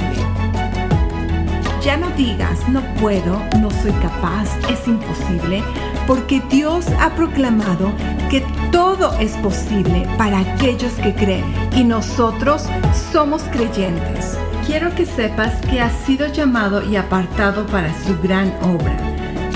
Ya 1.83 1.97
no 1.97 2.11
digas, 2.11 2.69
no 2.69 2.83
puedo, 3.01 3.41
no 3.59 3.71
soy 3.71 3.93
capaz, 4.03 4.51
es 4.69 4.87
imposible, 4.87 5.63
porque 6.07 6.43
Dios 6.51 6.87
ha 7.01 7.09
proclamado 7.17 7.91
que 8.29 8.45
todo 8.71 9.19
es 9.19 9.33
posible 9.39 10.07
para 10.19 10.41
aquellos 10.41 10.93
que 10.95 11.15
creen 11.15 11.45
y 11.75 11.85
nosotros 11.85 12.67
somos 13.11 13.43
creyentes. 13.45 14.37
Quiero 14.67 14.95
que 14.95 15.07
sepas 15.07 15.55
que 15.71 15.81
has 15.81 15.95
sido 16.05 16.27
llamado 16.27 16.85
y 16.85 16.97
apartado 16.97 17.65
para 17.67 17.91
su 18.05 18.15
gran 18.21 18.53
obra. 18.63 19.10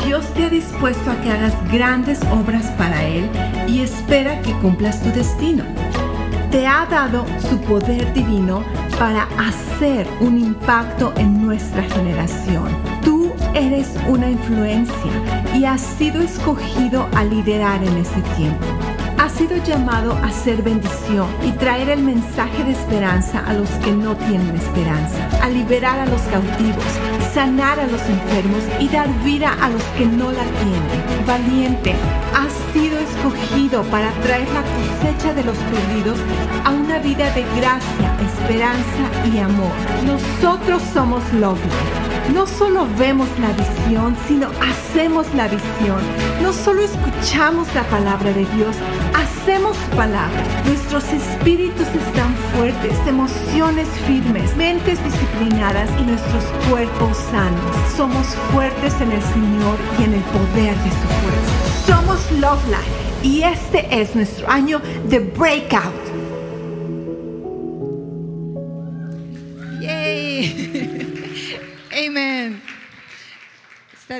Dios 0.04 0.26
te 0.34 0.44
ha 0.44 0.50
dispuesto 0.50 1.10
a 1.10 1.20
que 1.22 1.30
hagas 1.30 1.54
grandes 1.72 2.20
obras 2.30 2.66
para 2.72 3.02
Él 3.04 3.28
y 3.66 3.80
espera 3.80 4.40
que 4.42 4.52
cumplas 4.58 5.02
tu 5.02 5.10
destino. 5.10 5.64
Te 6.50 6.66
ha 6.66 6.86
dado 6.86 7.24
su 7.48 7.58
poder 7.60 8.12
divino 8.12 8.62
para 8.98 9.26
hacer 9.38 10.06
un 10.20 10.38
impacto 10.38 11.12
en 11.16 11.44
nuestra 11.44 11.82
generación. 11.82 12.68
Tú 13.02 13.32
eres 13.54 13.90
una 14.06 14.30
influencia 14.30 15.52
y 15.54 15.64
has 15.64 15.80
sido 15.80 16.20
escogido 16.20 17.08
a 17.14 17.24
liderar 17.24 17.82
en 17.82 17.96
este 17.96 18.20
tiempo. 18.36 18.83
Sido 19.36 19.56
llamado 19.64 20.12
a 20.12 20.30
ser 20.30 20.62
bendición 20.62 21.26
y 21.42 21.50
traer 21.52 21.88
el 21.88 22.02
mensaje 22.02 22.62
de 22.62 22.70
esperanza 22.70 23.44
a 23.44 23.52
los 23.52 23.68
que 23.84 23.90
no 23.90 24.16
tienen 24.16 24.54
esperanza, 24.54 25.28
a 25.42 25.48
liberar 25.48 25.98
a 25.98 26.06
los 26.06 26.20
cautivos, 26.22 26.84
sanar 27.34 27.80
a 27.80 27.86
los 27.88 28.00
enfermos 28.02 28.62
y 28.78 28.88
dar 28.88 29.08
vida 29.24 29.52
a 29.60 29.68
los 29.70 29.82
que 29.98 30.06
no 30.06 30.30
la 30.30 30.44
tienen. 30.44 31.26
Valiente, 31.26 31.96
has 32.32 32.52
sido 32.72 32.96
escogido 32.98 33.82
para 33.90 34.12
traer 34.22 34.48
la 34.50 34.62
cosecha 34.62 35.34
de 35.34 35.42
los 35.42 35.58
perdidos 35.58 36.18
a 36.64 36.70
una 36.70 36.98
vida 37.00 37.28
de 37.34 37.42
gracia, 37.56 38.16
esperanza 38.22 39.28
y 39.34 39.38
amor. 39.38 39.72
Nosotros 40.06 40.80
somos 40.92 41.22
Lovely 41.32 42.13
no 42.32 42.46
solo 42.46 42.86
vemos 42.98 43.28
la 43.38 43.52
visión, 43.52 44.16
sino 44.26 44.48
hacemos 44.60 45.26
la 45.34 45.48
visión. 45.48 46.00
No 46.42 46.52
solo 46.52 46.82
escuchamos 46.82 47.72
la 47.74 47.82
palabra 47.84 48.32
de 48.32 48.46
Dios, 48.56 48.76
hacemos 49.14 49.76
palabra. 49.96 50.42
Nuestros 50.66 51.04
espíritus 51.12 51.86
están 51.88 52.34
fuertes, 52.54 52.96
emociones 53.06 53.88
firmes, 54.06 54.56
mentes 54.56 55.02
disciplinadas 55.04 55.90
y 56.00 56.04
nuestros 56.04 56.44
cuerpos 56.70 57.16
sanos. 57.30 57.92
Somos 57.96 58.26
fuertes 58.52 58.94
en 59.00 59.12
el 59.12 59.22
Señor 59.22 59.76
y 59.98 60.04
en 60.04 60.14
el 60.14 60.22
poder 60.22 60.76
de 60.76 60.90
su 60.90 61.06
fuerza. 61.20 61.86
Somos 61.86 62.32
Love 62.40 62.66
Life 62.68 63.04
y 63.22 63.42
este 63.42 63.86
es 63.90 64.14
nuestro 64.14 64.48
año 64.48 64.80
de 65.08 65.18
Breakout. 65.18 66.03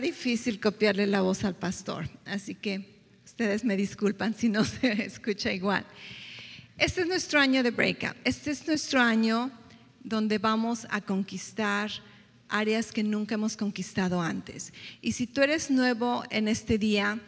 Difícil 0.05 0.61
copiarle 0.61 1.07
la 1.07 1.23
voz 1.23 1.45
al 1.45 1.57
pastor, 1.57 2.09
así 2.27 2.55
que 2.55 3.01
ustedes 3.25 3.65
me 3.65 3.75
disculpan 3.75 4.35
si 4.35 4.51
no 4.51 4.65
se 4.65 5.05
escucha 5.05 5.51
igual. 5.51 5.85
Este 6.77 7.01
es 7.01 7.07
nuestro 7.07 7.41
año 7.41 7.63
de 7.63 7.71
breakout. 7.71 8.17
Este 8.25 8.51
es 8.51 8.67
nuestro 8.67 9.01
año 9.01 9.51
donde 10.03 10.39
vamos 10.39 10.87
a 10.91 11.01
conquistar 11.01 11.91
áreas 12.49 12.93
que 12.93 13.03
nunca 13.03 13.37
hemos 13.37 13.57
conquistado 13.57 14.21
antes. 14.21 14.73
Y 15.01 15.13
si 15.13 15.27
tú 15.27 15.41
eres 15.41 15.71
nuevo 15.71 16.23
en 16.29 16.49
este 16.49 16.77
día, 16.77 17.19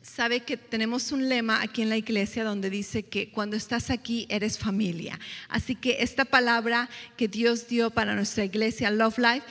sabe 0.00 0.40
que 0.40 0.56
tenemos 0.56 1.12
un 1.12 1.28
lema 1.28 1.60
aquí 1.60 1.82
en 1.82 1.90
la 1.90 1.98
iglesia 1.98 2.42
donde 2.42 2.70
dice 2.70 3.02
que 3.02 3.30
cuando 3.30 3.56
estás 3.56 3.90
aquí 3.90 4.26
eres 4.30 4.58
familia. 4.58 5.20
Así 5.48 5.74
que 5.74 5.98
esta 6.00 6.24
palabra 6.24 6.88
que 7.18 7.28
Dios 7.28 7.68
dio 7.68 7.90
para 7.90 8.14
nuestra 8.14 8.44
iglesia, 8.44 8.90
Love 8.90 9.18
Life, 9.18 9.46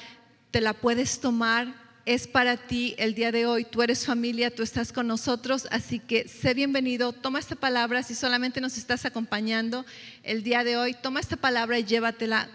te 0.50 0.60
la 0.60 0.74
puedes 0.74 1.20
tomar 1.20 1.81
es 2.14 2.28
para 2.28 2.58
ti 2.58 2.94
el 2.98 3.16
día 3.16 3.32
de 3.32 3.46
hoy. 3.46 3.64
Tú 3.64 3.82
eres 3.82 4.06
familia, 4.06 4.54
tú 4.54 4.64
estás 4.64 4.92
con 4.92 5.08
nosotros, 5.08 5.66
así 5.72 5.98
que 5.98 6.28
sé 6.28 6.54
bienvenido. 6.54 7.14
Toma 7.14 7.40
esta 7.40 7.56
palabra, 7.56 8.04
si 8.04 8.16
solamente 8.16 8.60
nos 8.60 8.78
estás 8.78 9.06
acompañando 9.06 9.86
el 10.22 10.44
día 10.44 10.66
de 10.66 10.76
hoy, 10.76 10.94
toma 10.94 11.22
esta 11.22 11.38
palabra 11.38 11.80
y 11.80 11.86
llévatela 11.86 12.50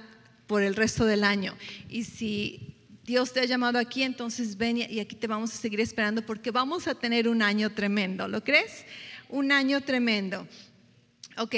por 0.46 0.62
el 0.62 0.76
resto 0.76 1.06
del 1.06 1.24
año. 1.24 1.56
Y 1.88 2.04
si 2.04 2.76
Dios 3.06 3.32
te 3.32 3.40
ha 3.40 3.44
llamado 3.46 3.78
aquí, 3.78 4.02
entonces 4.02 4.58
ven 4.58 4.76
y 4.76 5.00
aquí 5.00 5.16
te 5.16 5.26
vamos 5.26 5.54
a 5.54 5.56
seguir 5.56 5.80
esperando 5.80 6.20
porque 6.20 6.50
vamos 6.50 6.86
a 6.86 6.94
tener 6.94 7.26
un 7.26 7.40
año 7.40 7.72
tremendo. 7.72 8.28
¿Lo 8.28 8.44
crees? 8.44 8.84
Un 9.30 9.52
año 9.52 9.80
tremendo. 9.80 10.46
Ok, 11.38 11.54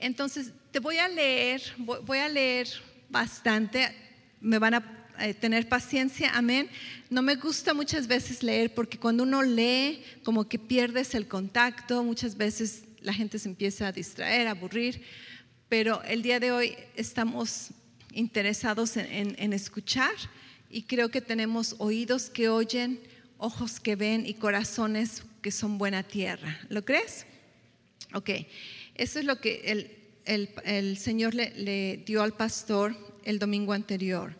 entonces 0.00 0.52
te 0.70 0.78
voy 0.78 0.96
a 0.96 1.06
leer, 1.06 1.60
voy 1.76 2.16
a 2.16 2.30
leer 2.30 2.68
bastante. 3.10 3.94
Me 4.40 4.58
van 4.58 4.72
a 4.72 5.01
eh, 5.18 5.34
tener 5.34 5.68
paciencia, 5.68 6.30
amén. 6.34 6.68
No 7.10 7.22
me 7.22 7.36
gusta 7.36 7.74
muchas 7.74 8.06
veces 8.06 8.42
leer 8.42 8.74
porque 8.74 8.98
cuando 8.98 9.22
uno 9.22 9.42
lee 9.42 10.02
como 10.24 10.48
que 10.48 10.58
pierdes 10.58 11.14
el 11.14 11.28
contacto, 11.28 12.02
muchas 12.02 12.36
veces 12.36 12.84
la 13.00 13.12
gente 13.12 13.38
se 13.38 13.48
empieza 13.48 13.88
a 13.88 13.92
distraer, 13.92 14.46
a 14.46 14.52
aburrir, 14.52 15.02
pero 15.68 16.02
el 16.04 16.22
día 16.22 16.40
de 16.40 16.52
hoy 16.52 16.76
estamos 16.96 17.70
interesados 18.12 18.96
en, 18.96 19.52
escuchar 19.52 20.12
y 20.70 20.82
creo 20.82 21.10
que 21.10 21.20
tenemos 21.20 21.76
oídos 21.78 22.30
que 22.30 22.48
oyen, 22.48 23.00
ojos 23.38 23.80
que 23.80 23.96
ven 23.96 24.26
y 24.26 24.34
corazones 24.34 25.22
que 25.40 25.50
son 25.50 25.78
buena 25.78 26.02
tierra. 26.02 26.58
¿Lo 26.68 26.84
crees? 26.84 27.26
Ok, 28.14 28.30
eso 28.94 29.18
es 29.18 29.24
lo 29.24 29.40
que 29.40 29.90
el, 30.24 30.98
Señor 30.98 31.34
le, 31.34 31.50
le 31.56 32.02
dio 32.06 32.22
al 32.22 32.34
pastor 32.34 32.96
el 33.24 33.38
domingo 33.38 33.72
anterior. 33.72 34.36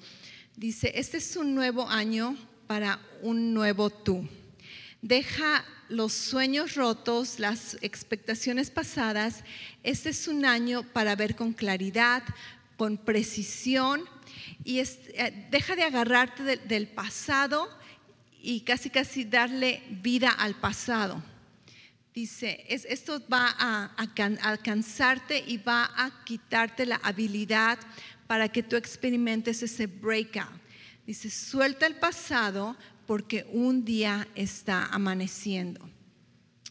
Dice, 0.57 0.93
este 0.95 1.17
es 1.17 1.37
un 1.37 1.55
nuevo 1.55 1.89
año 1.89 2.37
para 2.67 3.01
un 3.23 3.55
nuevo 3.55 3.89
tú. 3.89 4.29
Deja 5.01 5.65
los 5.89 6.13
sueños 6.13 6.75
rotos, 6.75 7.39
las 7.39 7.77
expectaciones 7.81 8.71
pasadas. 8.71 9.45
Este 9.83 10.11
es 10.11 10.29
un 10.29 10.45
año 10.45 10.83
para 10.93 11.17
ver 11.17 11.37
con 11.37 11.53
claridad, 11.53 12.23
con 12.77 12.99
precisión 12.99 14.05
y 14.65 14.79
eh, 14.81 15.49
deja 15.51 15.75
de 15.75 15.83
agarrarte 15.85 16.57
del 16.57 16.87
pasado 16.87 17.69
y 18.41 18.61
casi 18.61 18.91
casi 18.91 19.25
darle 19.25 19.83
vida 19.91 20.31
al 20.31 20.55
pasado. 20.55 21.23
Dice, 22.15 22.65
esto 22.69 23.23
va 23.33 23.55
a, 23.59 23.95
a 23.97 24.57
cansarte 24.59 25.43
y 25.47 25.57
va 25.57 25.91
a 25.97 26.25
quitarte 26.25 26.85
la 26.85 26.97
habilidad 26.97 27.79
para 28.27 28.49
que 28.49 28.63
tú 28.63 28.77
experimentes 28.77 29.63
ese 29.63 29.87
breakout. 29.87 30.53
Dice, 31.07 31.31
suelta 31.31 31.87
el 31.87 31.97
pasado 31.97 32.77
porque 33.07 33.47
un 33.51 33.85
día 33.85 34.29
está 34.35 34.87
amaneciendo. 34.87 35.89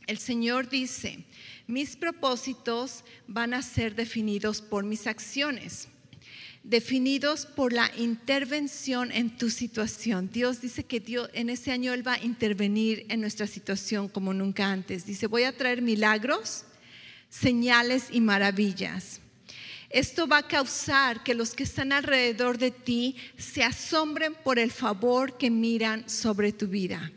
El 0.07 0.17
Señor 0.17 0.69
dice, 0.69 1.25
mis 1.67 1.95
propósitos 1.95 3.03
van 3.27 3.53
a 3.53 3.61
ser 3.61 3.95
definidos 3.95 4.61
por 4.61 4.83
mis 4.83 5.07
acciones, 5.07 5.87
definidos 6.63 7.45
por 7.45 7.73
la 7.73 7.91
intervención 7.97 9.11
en 9.11 9.35
tu 9.35 9.49
situación. 9.49 10.29
Dios 10.31 10.61
dice 10.61 10.83
que 10.83 10.99
Dios 10.99 11.29
en 11.33 11.49
ese 11.49 11.71
año 11.71 11.93
Él 11.93 12.05
va 12.05 12.13
a 12.13 12.23
intervenir 12.23 13.05
en 13.09 13.21
nuestra 13.21 13.47
situación 13.47 14.07
como 14.07 14.33
nunca 14.33 14.71
antes. 14.71 15.05
Dice, 15.05 15.27
voy 15.27 15.43
a 15.43 15.57
traer 15.57 15.81
milagros, 15.81 16.65
señales 17.29 18.07
y 18.11 18.21
maravillas. 18.21 19.21
Esto 19.89 20.27
va 20.27 20.37
a 20.37 20.47
causar 20.47 21.23
que 21.23 21.33
los 21.33 21.53
que 21.53 21.63
están 21.63 21.91
alrededor 21.91 22.57
de 22.57 22.71
ti 22.71 23.17
se 23.37 23.63
asombren 23.63 24.35
por 24.35 24.57
el 24.57 24.71
favor 24.71 25.37
que 25.37 25.49
miran 25.49 26.07
sobre 26.07 26.53
tu 26.53 26.67
vida. 26.67 27.11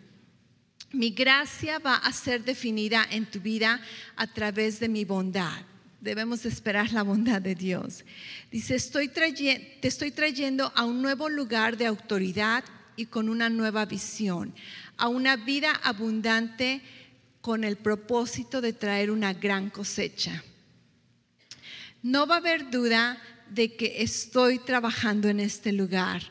Mi 0.90 1.10
gracia 1.10 1.78
va 1.78 1.96
a 1.96 2.12
ser 2.12 2.44
definida 2.44 3.06
en 3.10 3.26
tu 3.26 3.40
vida 3.40 3.80
a 4.16 4.26
través 4.26 4.80
de 4.80 4.88
mi 4.88 5.04
bondad. 5.04 5.64
Debemos 6.04 6.44
esperar 6.44 6.92
la 6.92 7.02
bondad 7.02 7.40
de 7.40 7.54
Dios. 7.54 8.04
Dice, 8.50 8.76
te 8.78 9.88
estoy 9.88 10.11
trayendo 10.11 10.70
a 10.75 10.84
un 10.84 11.00
nuevo 11.00 11.30
lugar 11.30 11.78
de 11.78 11.87
autoridad 11.87 12.62
y 12.94 13.06
con 13.06 13.30
una 13.30 13.49
nueva 13.49 13.87
visión, 13.87 14.54
a 14.99 15.08
una 15.08 15.37
vida 15.37 15.73
abundante 15.82 16.82
con 17.40 17.64
el 17.64 17.76
propósito 17.76 18.61
de 18.61 18.75
traer 18.75 19.11
una 19.11 19.32
gran 19.32 19.70
cosecha. 19.70 20.44
No 22.02 22.26
va 22.26 22.34
a 22.34 22.38
haber 22.38 22.70
duda 22.70 23.18
de 23.49 23.75
que 23.75 24.02
estoy 24.02 24.58
trabajando 24.58 25.30
en 25.30 25.40
este 25.40 25.73
lugar, 25.73 26.23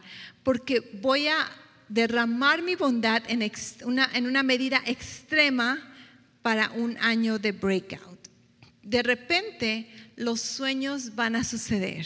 porque 0.43 0.81
voy 1.01 1.29
a 1.29 1.49
derramar 1.89 2.61
mi 2.61 2.75
bondad 2.75 3.23
en 3.27 4.27
una 4.27 4.43
medida 4.43 4.83
extrema 4.85 5.79
para 6.43 6.69
un 6.69 6.95
año 6.99 7.39
de 7.39 7.53
breakout. 7.53 8.12
De 8.83 9.01
repente 9.01 9.87
los 10.15 10.41
sueños 10.41 11.15
van 11.15 11.35
a 11.35 11.43
suceder. 11.43 12.05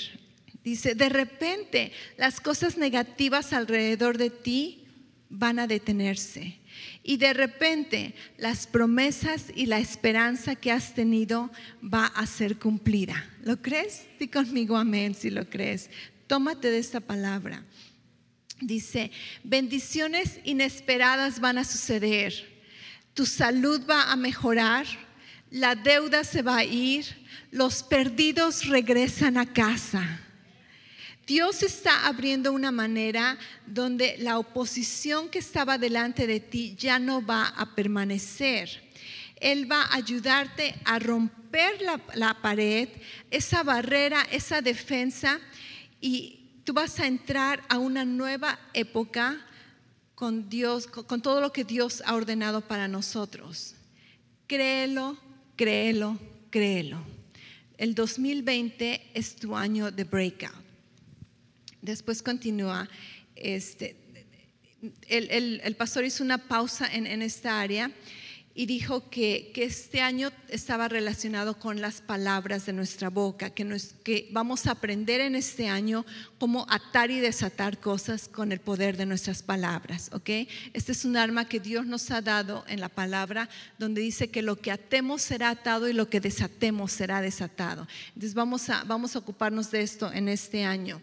Dice, 0.64 0.96
de 0.96 1.10
repente 1.10 1.92
las 2.18 2.40
cosas 2.40 2.78
negativas 2.78 3.54
alrededor 3.54 4.18
de 4.18 4.30
ti 4.30 4.86
van 5.30 5.60
a 5.60 5.68
detenerse. 5.68 6.60
Y 7.04 7.18
de 7.18 7.34
repente 7.34 8.14
las 8.38 8.68
promesas 8.68 9.46
y 9.56 9.66
la 9.66 9.80
esperanza 9.80 10.56
que 10.56 10.72
has 10.72 10.94
tenido 10.94 11.52
va 11.82 12.08
a 12.08 12.26
ser 12.26 12.58
cumplida. 12.58 13.26
¿Lo 13.44 13.62
crees? 13.62 14.06
Di 14.20 14.28
conmigo 14.28 14.78
amén 14.78 15.16
si 15.16 15.30
lo 15.30 15.50
crees. 15.50 15.90
Tómate 16.28 16.70
de 16.70 16.80
esta 16.80 17.00
palabra. 17.00 17.64
Dice, 18.60 19.12
bendiciones 19.44 20.40
inesperadas 20.44 21.40
van 21.40 21.58
a 21.58 21.64
suceder. 21.64 22.34
Tu 23.14 23.26
salud 23.26 23.82
va 23.90 24.12
a 24.12 24.16
mejorar. 24.16 24.86
La 25.50 25.75
deuda 25.75 26.24
se 26.24 26.42
va 26.42 26.58
a 26.58 26.66
ir. 26.66 27.06
Los 27.51 27.84
perdidos 27.84 28.68
regresan 28.68 29.38
a 29.38 29.46
casa 29.46 30.22
Dios 31.27 31.62
está 31.62 32.08
abriendo 32.08 32.54
una 32.54 32.72
manera 32.72 33.38
donde 33.66 34.16
la 34.20 34.39
oposición 34.39 35.27
que 35.27 35.39
estaba 35.39 35.77
delante 35.77 36.25
de 36.25 36.39
ti 36.39 36.74
ya 36.80 37.00
no 37.00 37.24
va 37.24 37.50
a 37.50 37.75
permanecer. 37.75 38.82
Él 39.36 39.70
va 39.70 39.82
a 39.82 39.96
ayudarte 39.96 40.74
a 40.86 41.00
romper 41.00 41.82
la, 42.16 42.34
pared, 42.42 42.88
esa 43.30 43.62
barrera, 43.63 44.25
esa 44.32 44.62
defensa, 44.62 45.42
y 46.00 46.62
tú 46.63 46.72
vas 46.72 46.98
a 47.01 47.08
entrar 47.08 47.62
a 47.68 47.77
una 47.77 48.06
nueva 48.06 48.58
época 48.74 49.46
con 50.16 50.48
Dios, 50.48 50.88
con 50.88 51.22
todo 51.22 51.42
lo 51.42 51.51
que 51.51 51.66
Dios 51.66 52.01
ha 52.06 52.16
ordenado 52.16 52.62
para 52.62 52.88
nosotros. 52.88 53.75
Créelo, 54.48 55.18
créelo, 55.58 56.18
créelo. 56.50 57.04
El 57.78 57.94
2020 57.94 59.12
es 59.14 59.36
tu 59.36 59.56
año 59.56 59.92
de 59.92 60.06
breakout. 60.06 60.56
Después 61.82 62.24
continúa, 62.24 62.90
este, 63.36 63.98
el, 65.08 65.76
pastor 65.76 66.06
hizo 66.06 66.24
una 66.24 66.38
pausa 66.38 66.88
en, 66.92 67.22
esta 67.22 67.60
área 67.60 67.92
y 68.58 68.66
dijo 68.66 69.08
que, 69.12 69.54
este 69.56 70.02
año 70.02 70.32
estaba 70.50 70.88
relacionado 70.88 71.60
con 71.60 71.80
las 71.80 72.02
palabras 72.02 72.66
de 72.66 72.74
nuestra 72.74 73.12
boca, 73.12 73.52
que, 73.52 73.78
que 74.04 74.28
vamos 74.32 74.66
a 74.66 74.72
aprender 74.72 75.22
en 75.22 75.36
este 75.36 75.70
año 75.70 76.08
cómo 76.40 76.66
atar 76.68 77.12
y 77.12 77.20
desatar 77.20 77.80
cosas 77.80 78.28
con 78.28 78.52
el 78.52 78.60
poder 78.60 78.98
de 78.98 79.06
nuestras 79.06 79.44
palabras, 79.44 80.10
¿ok? 80.12 80.30
Este 80.74 80.92
es 80.92 81.06
un 81.06 81.18
arma 81.18 81.48
que 81.48 81.60
Dios 81.60 81.86
nos 81.86 82.10
ha 82.10 82.22
dado 82.22 82.66
en 82.68 82.80
la 82.80 82.90
palabra, 82.90 83.48
donde 83.78 84.02
dice 84.02 84.30
que 84.30 84.42
lo 84.42 84.56
que 84.56 84.72
atemos 84.72 85.22
será 85.22 85.52
atado 85.52 85.88
y 85.88 85.94
lo 85.94 86.10
que 86.10 86.20
desatemos 86.20 86.92
será 86.92 87.22
desatado. 87.22 87.88
Entonces 88.08 88.34
vamos 88.34 88.72
a, 88.72 88.84
vamos 88.86 89.16
a 89.16 89.20
ocuparnos 89.20 89.70
de 89.70 89.84
esto 89.84 90.12
en 90.12 90.30
este 90.30 90.66
año. 90.66 91.00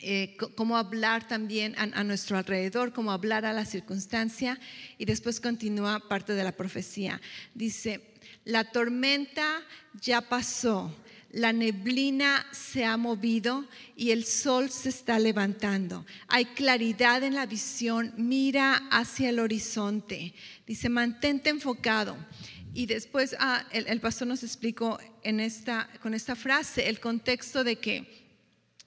Eh, 0.00 0.36
cómo 0.54 0.76
hablar 0.76 1.26
también 1.26 1.74
a, 1.76 2.04
nuestro 2.04 2.38
alrededor, 2.38 2.92
cómo 2.92 3.10
hablar 3.10 3.44
a 3.44 3.52
la 3.52 3.64
circunstancia 3.64 4.60
y 4.96 5.06
después 5.06 5.40
continúa 5.40 5.98
parte 6.08 6.34
de 6.34 6.44
la 6.44 6.52
profecía. 6.52 7.20
Dice, 7.52 8.14
la 8.44 8.70
tormenta 8.70 9.60
ya 10.00 10.20
pasó, 10.20 10.94
la 11.32 11.52
neblina 11.52 12.46
se 12.52 12.84
ha 12.84 12.96
movido 12.96 13.66
y 13.96 14.12
el 14.12 14.24
sol 14.24 14.70
se 14.70 14.90
está 14.90 15.18
levantando. 15.18 16.06
Hay 16.28 16.44
claridad 16.44 17.24
en 17.24 17.34
la 17.34 17.46
visión, 17.46 18.14
mira 18.16 18.76
hacia 18.92 19.30
el 19.30 19.40
horizonte. 19.40 20.32
Dice, 20.64 20.88
mantente 20.88 21.50
enfocado. 21.50 22.16
Y 22.72 22.86
después 22.86 23.34
ah, 23.40 23.66
el, 23.72 24.00
pastor 24.00 24.28
nos 24.28 24.44
explicó 24.44 25.00
en 25.24 25.40
esta, 25.40 25.88
con 26.00 26.14
esta 26.14 26.36
frase 26.36 26.88
el 26.88 27.00
contexto 27.00 27.64
de 27.64 27.80
que 27.80 28.27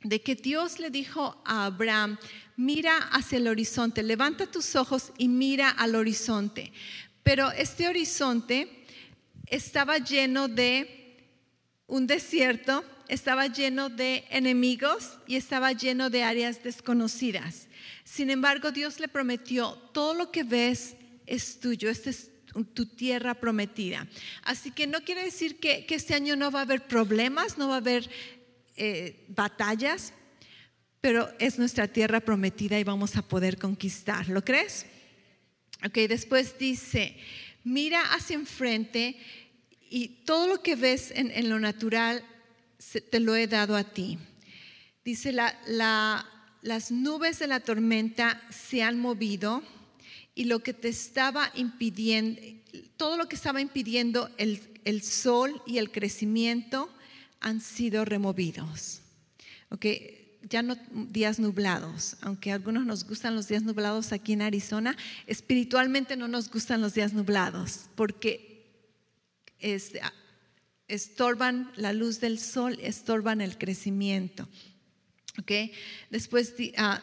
de 0.04 0.22
que 0.22 0.36
Dios 0.36 0.80
le 0.80 0.90
dijo 0.90 1.42
a 1.46 1.66
Abraham, 1.66 2.18
mira 2.58 2.98
hacia 3.12 3.38
el 3.38 3.48
horizonte, 3.48 4.04
levanta 4.04 4.46
tus 4.50 4.76
ojos 4.76 5.12
y 5.18 5.28
mira 5.28 5.70
al 5.70 5.96
horizonte. 5.96 6.72
Pero 7.24 7.52
este 7.52 7.88
horizonte 7.88 8.86
estaba 9.48 9.98
lleno 9.98 10.48
de 10.48 11.02
un 11.88 12.08
desierto, 12.08 12.84
estaba 13.10 13.48
lleno 13.48 13.90
de 13.90 14.26
enemigos 14.30 15.18
y 15.28 15.36
estaba 15.36 15.74
lleno 15.74 16.10
de 16.10 16.24
áreas 16.24 16.64
desconocidas. 16.64 17.68
Sin 18.04 18.30
embargo, 18.30 18.72
Dios 18.72 19.00
le 19.00 19.08
prometió, 19.08 19.74
todo 19.94 20.14
lo 20.14 20.32
que 20.32 20.44
ves 20.44 20.96
es 21.26 21.60
tuyo, 21.60 21.90
esta 21.90 22.10
es 22.10 22.32
tu 22.74 22.86
tierra 22.86 23.34
prometida. 23.36 24.08
Así 24.44 24.72
que 24.72 24.88
no 24.88 25.02
quiere 25.02 25.24
decir 25.24 25.60
que, 25.60 25.86
que 25.86 25.96
este 25.96 26.14
año 26.14 26.36
no 26.36 26.52
va 26.52 26.60
a 26.60 26.64
haber 26.64 26.88
problemas, 26.88 27.58
no 27.58 27.68
va 27.68 27.76
a 27.76 27.78
haber 27.78 28.10
eh, 28.84 29.26
batallas, 29.28 30.12
pero 31.02 31.32
es 31.38 31.60
nuestra 31.60 31.88
tierra 31.88 32.20
prometida 32.20 32.80
y 32.80 32.84
vamos 32.84 33.16
a 33.16 33.22
poder 33.22 33.60
conquistar. 33.60 34.28
¿Lo 34.28 34.44
crees? 34.44 34.88
Ok, 35.86 35.94
después 36.10 36.58
dice, 36.58 37.16
mira 37.64 38.02
hacia 38.16 38.38
enfrente 38.38 39.18
y 39.88 40.24
todo 40.26 40.48
lo 40.48 40.64
que 40.64 40.76
ves 40.76 41.14
en, 41.14 41.48
lo 41.48 41.60
natural 41.60 42.24
te 43.12 43.20
lo 43.20 43.36
he 43.36 43.46
dado 43.46 43.76
a 43.76 43.84
ti. 43.84 44.18
Dice, 45.06 45.32
las 45.32 46.92
nubes 46.92 47.38
de 47.38 47.46
la 47.46 47.60
tormenta 47.60 48.42
se 48.50 48.82
han 48.82 49.00
movido 49.00 49.62
y 50.34 50.46
lo 50.46 50.64
que 50.64 50.74
te 50.74 50.90
estaba 50.90 51.52
impidiendo, 51.54 52.42
todo 52.98 53.16
lo 53.16 53.30
que 53.30 53.36
estaba 53.36 53.62
impidiendo 53.62 54.32
el, 54.40 54.60
el 54.86 55.04
sol 55.04 55.62
y 55.68 55.78
el 55.78 55.92
crecimiento, 55.92 56.92
han 57.42 57.60
sido 57.60 58.06
removidos. 58.06 59.02
¿Ok? 59.70 59.86
Ya 60.50 60.64
no 60.64 60.76
días 60.94 61.40
nublados, 61.40 62.18
aunque 62.22 62.52
a 62.52 62.56
algunos 62.56 62.86
nos 62.86 63.06
gustan 63.06 63.36
los 63.36 63.48
días 63.48 63.64
nublados 63.64 64.12
aquí 64.12 64.34
en 64.34 64.42
Arizona, 64.42 64.98
espiritualmente 65.28 66.16
no 66.16 66.28
nos 66.28 66.50
gustan 66.50 66.82
los 66.82 66.94
días 66.94 67.14
nublados 67.14 67.90
porque 67.96 68.66
estorban 70.88 71.72
la 71.76 71.94
luz 71.94 72.20
del 72.20 72.40
sol, 72.40 72.78
estorban 72.82 73.42
el 73.42 73.58
crecimiento. 73.58 74.48
¿Ok? 75.40 75.52
Después 76.10 76.56
ah, 76.78 77.02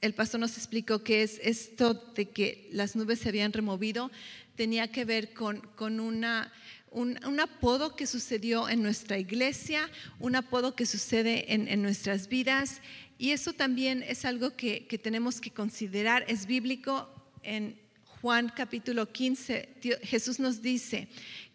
el 0.00 0.14
pastor 0.14 0.40
nos 0.40 0.56
explicó 0.56 1.04
que 1.04 1.22
es 1.22 1.38
esto 1.42 1.94
de 2.14 2.30
que 2.30 2.68
las 2.72 2.96
nubes 2.96 3.20
se 3.20 3.28
habían 3.28 3.52
removido, 3.52 4.10
tenía 4.56 4.90
que 4.90 5.04
ver 5.04 5.32
con, 5.34 5.60
con 5.76 6.00
una 6.00 6.52
un, 6.90 7.40
apodo 7.40 7.94
que 7.94 8.06
sucedió 8.06 8.68
en 8.68 8.82
nuestra 8.82 9.18
iglesia, 9.18 9.88
un 10.18 10.36
apodo 10.36 10.74
que 10.74 10.86
sucede 10.86 11.52
en, 11.52 11.82
nuestras 11.82 12.28
vidas. 12.28 12.80
Y 13.18 13.30
eso 13.30 13.52
también 13.52 14.02
es 14.02 14.24
algo 14.24 14.56
que, 14.56 14.86
tenemos 15.02 15.40
que 15.40 15.50
considerar. 15.50 16.24
Es 16.28 16.46
bíblico 16.46 17.08
en 17.42 17.80
Juan 18.20 18.52
capítulo 18.54 19.12
15. 19.12 19.76
Jesús 20.02 20.40
nos 20.40 20.62
dice 20.62 21.08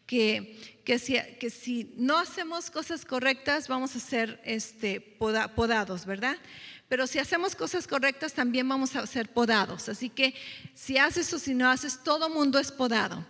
que, 0.06 0.58
que, 0.86 1.00
si, 1.00 1.18
que 1.40 1.50
si 1.50 1.94
no 1.98 2.18
hacemos 2.18 2.70
cosas 2.70 3.04
correctas, 3.04 3.68
vamos 3.68 3.96
a 3.96 4.00
ser 4.00 4.40
este, 4.46 5.02
podados, 5.02 6.06
¿verdad? 6.06 6.38
Pero 6.88 7.08
si 7.08 7.18
hacemos 7.18 7.56
cosas 7.56 7.88
correctas, 7.88 8.34
también 8.34 8.70
vamos 8.70 8.96
a 8.96 9.08
ser 9.08 9.34
podados. 9.34 9.90
Así 9.90 10.10
que 10.10 10.36
si 10.76 10.98
haces 10.98 11.34
o 11.34 11.40
si 11.40 11.56
no 11.56 11.70
haces, 11.70 12.04
todo 12.04 12.30
mundo 12.30 12.60
es 12.60 12.72
podado. 12.72 13.26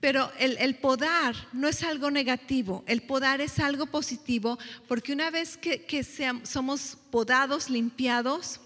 Pero 0.00 0.32
el, 0.38 0.74
podar 0.76 1.36
no 1.52 1.68
es 1.68 1.82
algo 1.82 2.10
negativo, 2.10 2.82
el 2.86 3.02
podar 3.02 3.42
es 3.42 3.58
algo 3.58 3.84
positivo 3.84 4.58
porque 4.88 5.12
una 5.12 5.30
vez 5.30 5.58
que, 5.58 6.02
somos 6.44 6.96
podados, 7.10 7.68
limpiados, 7.68 8.60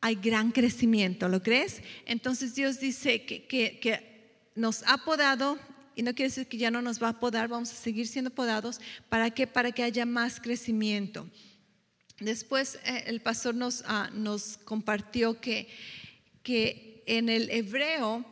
hay 0.00 0.14
gran 0.14 0.50
crecimiento, 0.50 1.28
¿lo 1.28 1.42
crees? 1.42 1.82
Entonces 2.06 2.54
Dios 2.54 2.80
dice 2.80 3.26
que, 3.26 4.08
nos 4.54 4.82
ha 4.86 5.04
podado 5.04 5.58
y 5.94 6.02
no 6.02 6.14
quiere 6.14 6.30
decir 6.30 6.48
que 6.48 6.56
ya 6.56 6.70
no 6.70 6.80
nos 6.80 7.00
va 7.00 7.10
a 7.10 7.20
podar, 7.20 7.48
vamos 7.48 7.70
a 7.70 7.76
seguir 7.76 8.08
siendo 8.08 8.30
podados. 8.30 8.80
¿Para 9.08 9.30
qué? 9.30 9.46
Para 9.46 9.70
que 9.70 9.82
haya 9.82 10.06
más 10.06 10.40
crecimiento. 10.40 11.28
Después 12.18 12.80
eh, 12.84 13.04
el 13.06 13.20
pastor 13.20 13.54
nos, 13.54 13.84
ah, 13.86 14.10
nos 14.12 14.58
compartió 14.58 15.40
que, 15.40 15.68
que 16.42 17.04
en 17.06 17.28
el 17.28 17.50
hebreo, 17.50 18.24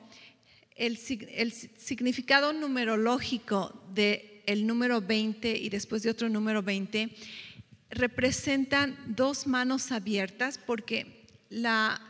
el, 0.76 0.98
significado 0.98 2.52
numerológico 2.52 3.82
del 3.92 4.22
el 4.46 4.66
número 4.66 5.00
20 5.00 5.56
y 5.56 5.68
después 5.70 6.02
de 6.04 6.10
otro 6.10 6.28
número 6.28 6.62
20 6.62 7.10
representan 7.90 8.96
dos 9.08 9.46
manos 9.46 9.90
abiertas 9.90 10.58
porque 10.58 11.26
la, 11.48 12.00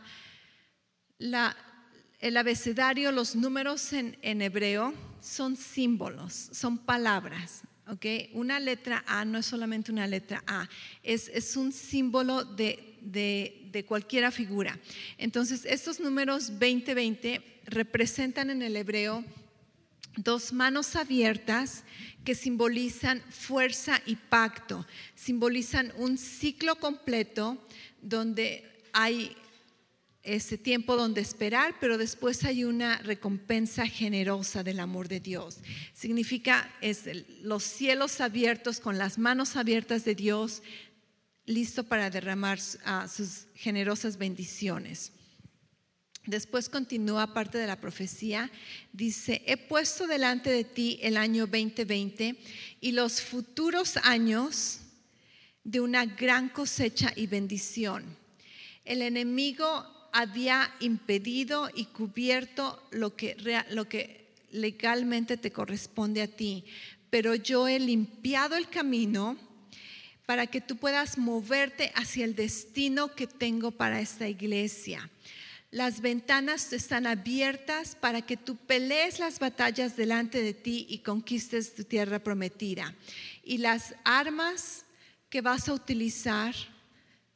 el 2.19 2.37
abecedario, 2.37 3.11
los 3.11 3.35
números 3.35 3.93
en, 3.93 4.41
hebreo 4.41 4.93
son 5.21 5.55
símbolos, 5.55 6.49
son 6.51 6.77
palabras. 6.77 7.61
¿ok? 7.87 8.05
Una 8.33 8.59
letra 8.59 9.03
A 9.07 9.25
no 9.25 9.39
es 9.39 9.45
solamente 9.45 9.91
una 9.91 10.05
letra 10.05 10.43
A, 10.45 10.67
es, 11.01 11.29
es 11.29 11.55
un 11.55 11.71
símbolo 11.71 12.43
de, 12.43 12.86
de, 13.11 13.69
de, 13.71 13.85
cualquier 13.85 14.31
figura. 14.31 14.79
Entonces, 15.17 15.65
estos 15.65 15.99
números 15.99 16.51
20-20 16.53 17.41
representan 17.65 18.49
en 18.49 18.61
el 18.61 18.75
hebreo 18.75 19.23
dos 20.17 20.51
manos 20.51 20.95
abiertas 20.95 21.83
que 22.25 22.35
simbolizan 22.35 23.21
fuerza 23.29 24.01
y 24.05 24.15
pacto, 24.15 24.85
simbolizan 25.15 25.93
un 25.97 26.17
ciclo 26.17 26.75
completo 26.75 27.57
donde 28.01 28.63
hay 28.91 29.35
ese 30.27 30.57
tiempo 30.57 30.97
donde 30.97 31.21
esperar, 31.21 31.75
pero 31.79 31.97
después 31.97 32.43
hay 32.43 32.65
una 32.65 32.97
recompensa 32.97 33.87
generosa 33.87 34.61
del 34.61 34.81
amor 34.81 35.07
de 35.07 35.21
Dios. 35.21 35.59
Significa 35.93 36.69
es 36.81 37.05
los 37.41 37.63
cielos 37.63 38.19
abiertos 38.19 38.81
con 38.81 38.97
las 38.97 39.17
manos 39.17 39.55
abiertas 39.55 40.03
de 40.03 40.15
Dios, 40.15 40.63
listo 41.47 41.85
para 41.85 42.11
derramar 42.11 42.59
sus 42.59 43.47
generosas 43.55 44.17
bendiciones. 44.17 45.13
Después 46.25 46.67
continúa 46.67 47.33
parte 47.33 47.57
de 47.57 47.67
la 47.67 47.79
profecía, 47.79 48.51
dice, 48.91 49.41
he 49.47 49.55
puesto 49.55 50.07
delante 50.07 50.49
de 50.49 50.65
ti 50.65 50.99
el 51.01 51.15
año 51.15 51.47
2020 51.47 52.35
y 52.81 52.91
los 52.91 53.21
futuros 53.21 53.95
años 54.03 54.81
de 55.63 55.79
una 55.79 56.05
gran 56.05 56.49
cosecha 56.49 57.13
y 57.15 57.27
bendición. 57.27 58.03
El 58.83 59.01
enemigo 59.01 59.85
había 60.11 60.69
impedido 60.81 61.69
y 61.73 61.85
cubierto 61.85 62.85
lo 62.91 63.15
que, 63.15 63.37
lo 63.69 63.87
que 63.87 64.35
legalmente 64.51 65.37
te 65.37 65.51
corresponde 65.51 66.21
a 66.21 66.27
ti, 66.27 66.65
pero 67.09 67.35
yo 67.35 67.69
he 67.69 67.79
limpiado 67.79 68.57
el 68.57 68.67
camino 68.67 69.37
para 70.27 70.45
que 70.45 70.61
tú 70.61 70.77
puedas 70.77 71.17
moverte 71.17 71.91
hacia 71.95 72.25
el 72.25 72.35
destino 72.35 73.15
que 73.15 73.25
tengo 73.25 73.71
para 73.71 74.01
esta 74.01 74.27
iglesia. 74.27 75.09
Las 75.71 76.01
ventanas 76.01 76.71
están 76.73 77.07
abiertas 77.07 77.95
para 77.95 78.21
que 78.21 78.37
tú 78.37 78.57
pelees 78.57 79.19
las 79.19 79.39
batallas 79.39 79.97
delante 79.97 80.43
de 80.43 80.53
ti 80.53 80.85
y 80.89 80.99
conquistes 80.99 81.73
tu 81.73 81.85
tierra 81.85 82.19
prometida. 82.19 82.93
Y 83.41 83.57
las 83.57 83.95
armas 84.03 84.85
que 85.29 85.41
vas 85.41 85.67
a 85.69 85.73
utilizar 85.73 86.53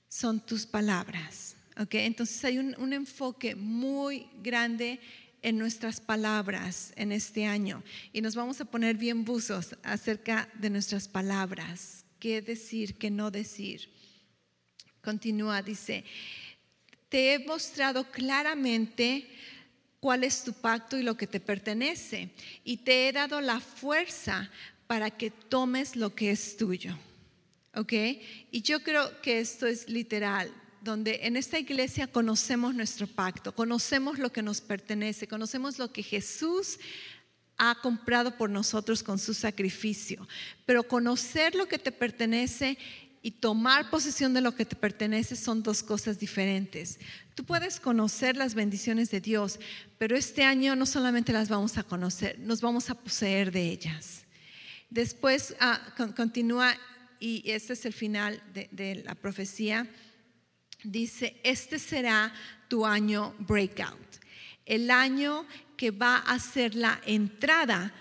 son 0.10 0.40
tus 0.40 0.66
palabras. 0.66 1.56
Entonces 1.90 2.44
hay 2.44 2.58
un, 2.60 2.94
enfoque 2.94 3.56
muy 3.56 4.28
grande 4.44 5.00
en 5.42 5.58
nuestras 5.58 6.02
palabras 6.02 6.92
en 6.98 7.14
este 7.14 7.46
año 7.46 7.84
y 8.12 8.22
nos 8.22 8.36
vamos 8.36 8.60
a 8.60 8.66
poner 8.66 8.98
bien 8.98 9.24
buzos 9.24 9.78
acerca 9.82 10.50
de 10.56 10.70
nuestras 10.70 11.08
palabras, 11.08 12.01
qué 12.22 12.42
decir, 12.42 12.96
qué 12.96 13.10
no 13.10 13.32
decir. 13.32 13.90
Continúa, 15.02 15.64
dice, 15.64 16.06
te 17.10 17.34
he 17.34 17.40
mostrado 17.40 18.10
claramente 18.12 19.28
cuál 20.00 20.24
es 20.24 20.44
tu 20.44 20.54
pacto 20.54 20.98
y 20.98 21.04
lo 21.04 21.18
que 21.18 21.26
te 21.26 21.40
pertenece 21.40 22.30
y 22.64 22.78
te 22.78 23.08
he 23.08 23.12
dado 23.12 23.42
la 23.42 23.60
fuerza 23.60 24.52
para 24.86 25.10
que 25.10 25.32
tomes 25.32 25.96
lo 25.96 26.14
que 26.14 26.30
es 26.30 26.56
tuyo. 26.56 26.96
¿Ok? 27.74 27.94
Y 28.52 28.62
yo 28.62 28.84
creo 28.84 29.20
que 29.22 29.40
esto 29.40 29.66
es 29.66 29.90
literal 29.90 30.54
donde 30.82 31.22
en 31.24 31.38
esta 31.38 31.60
iglesia 31.60 32.08
conocemos 32.08 32.76
nuestro 32.76 33.08
pacto, 33.08 33.54
conocemos 33.54 34.20
lo 34.20 34.32
que 34.32 34.42
nos 34.42 34.62
pertenece, 34.62 35.28
conocemos 35.28 35.80
lo 35.80 35.92
que 35.94 36.04
Jesús 36.04 36.80
ha 37.64 37.76
comprado 37.76 38.36
por 38.36 38.50
nosotros 38.50 39.04
con 39.04 39.20
su 39.20 39.36
sacrificio. 39.36 40.28
Pero 40.66 40.82
conocer 40.82 41.54
lo 41.54 41.68
que 41.68 41.78
te 41.78 41.92
pertenece 41.92 42.76
y 43.22 43.30
tomar 43.30 43.92
posesión 43.92 44.34
de 44.34 44.42
lo 44.42 44.56
que 44.56 44.66
te 44.66 44.76
pertenece 44.76 45.36
son 45.36 45.62
dos 45.62 45.84
cosas 45.84 46.18
diferentes. 46.18 47.00
Tú 47.36 47.44
puedes 47.44 47.80
conocer 47.80 48.36
las 48.36 48.56
bendiciones 48.56 49.12
de 49.12 49.22
Dios, 49.22 49.60
pero 50.00 50.18
este 50.18 50.44
año 50.44 50.76
no 50.76 50.88
solamente 50.88 51.32
las 51.32 51.50
vamos 51.50 51.78
a 51.78 51.84
conocer, 51.84 52.40
nos 52.40 52.62
vamos 52.62 52.90
a 52.90 52.96
poseer 52.96 53.52
de 53.52 53.70
ellas. 53.70 54.26
Después 54.90 55.56
ah, 55.60 55.80
continúa, 56.16 56.76
y 57.20 57.44
este 57.46 57.74
es 57.74 57.86
el 57.86 57.94
final 57.94 58.42
de 58.54 59.04
la 59.06 59.14
profecía 59.14 59.88
dice, 60.84 61.40
este 61.44 61.80
será 61.80 62.34
tu 62.68 62.86
año 62.86 63.36
breakout, 63.40 64.11
el 64.66 64.92
año 64.92 65.46
que 65.78 65.92
va 65.92 66.18
a 66.18 66.40
ser 66.40 66.76
la 66.76 67.02
entrada 67.06 67.94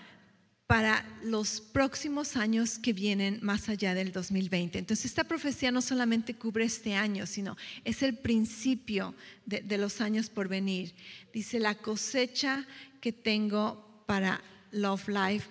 para 0.71 1.05
los 1.21 1.59
próximos 1.59 2.37
años 2.37 2.79
que 2.79 2.93
vienen 2.93 3.39
más 3.41 3.67
allá 3.67 3.93
del 3.93 4.13
2020. 4.13 4.79
Entonces, 4.79 5.07
esta 5.07 5.25
profecía 5.25 5.69
no 5.69 5.81
solamente 5.81 6.35
cubre 6.35 6.63
este 6.63 6.95
año, 6.95 7.25
sino 7.25 7.57
es 7.83 8.01
el 8.03 8.15
principio 8.15 9.13
de, 9.45 9.77
los 9.77 9.99
años 9.99 10.29
por 10.29 10.47
venir. 10.47 10.95
Dice, 11.33 11.59
la 11.59 11.75
cosecha 11.75 12.65
que 13.01 13.11
tengo 13.11 14.03
para 14.07 14.41
Love 14.71 15.09
Life 15.09 15.49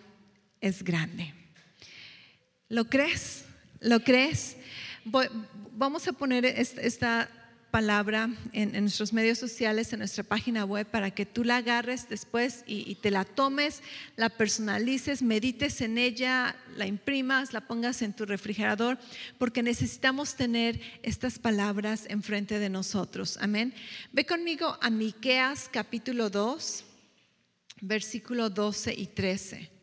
es 0.63 0.83
grande. 0.83 1.35
¿Lo 2.71 2.87
crees? 2.87 3.45
¿Lo 3.81 4.01
crees? 4.01 4.57
vamos 5.05 6.09
a 6.09 6.13
poner 6.15 6.47
esta 6.47 7.29
palabra 7.71 8.31
en, 8.53 8.73
nuestros 8.73 9.13
medios 9.13 9.39
sociales, 9.39 9.93
en 9.93 10.01
nuestra 10.01 10.25
página 10.25 10.65
web, 10.65 10.87
para 10.87 11.11
que 11.11 11.27
tú 11.27 11.45
la 11.45 11.59
agarres 11.59 12.09
después 12.09 12.65
y, 12.67 12.95
te 12.97 13.11
la 13.11 13.25
tomes, 13.25 13.83
la 14.17 14.29
personalices, 14.29 15.23
medites 15.23 15.81
en 15.81 15.99
ella, 15.99 16.57
la 16.77 16.87
imprimas, 16.87 17.53
la 17.53 17.63
pongas 17.63 18.03
en 18.03 18.13
tu 18.13 18.27
refrigerador, 18.27 18.99
porque 19.39 19.63
necesitamos 19.63 20.35
tener 20.35 20.81
estas 21.03 21.39
palabras 21.39 22.05
enfrente 22.09 22.59
de 22.59 22.69
nosotros. 22.69 23.39
Amén. 23.41 23.73
Ve 24.13 24.27
conmigo 24.27 24.77
a 24.81 24.91
Miqueas 24.91 25.69
capítulo 25.73 26.31
2, 26.31 26.85
versículo 27.81 28.51
12 28.51 28.95
y 28.95 29.07
13. 29.07 29.80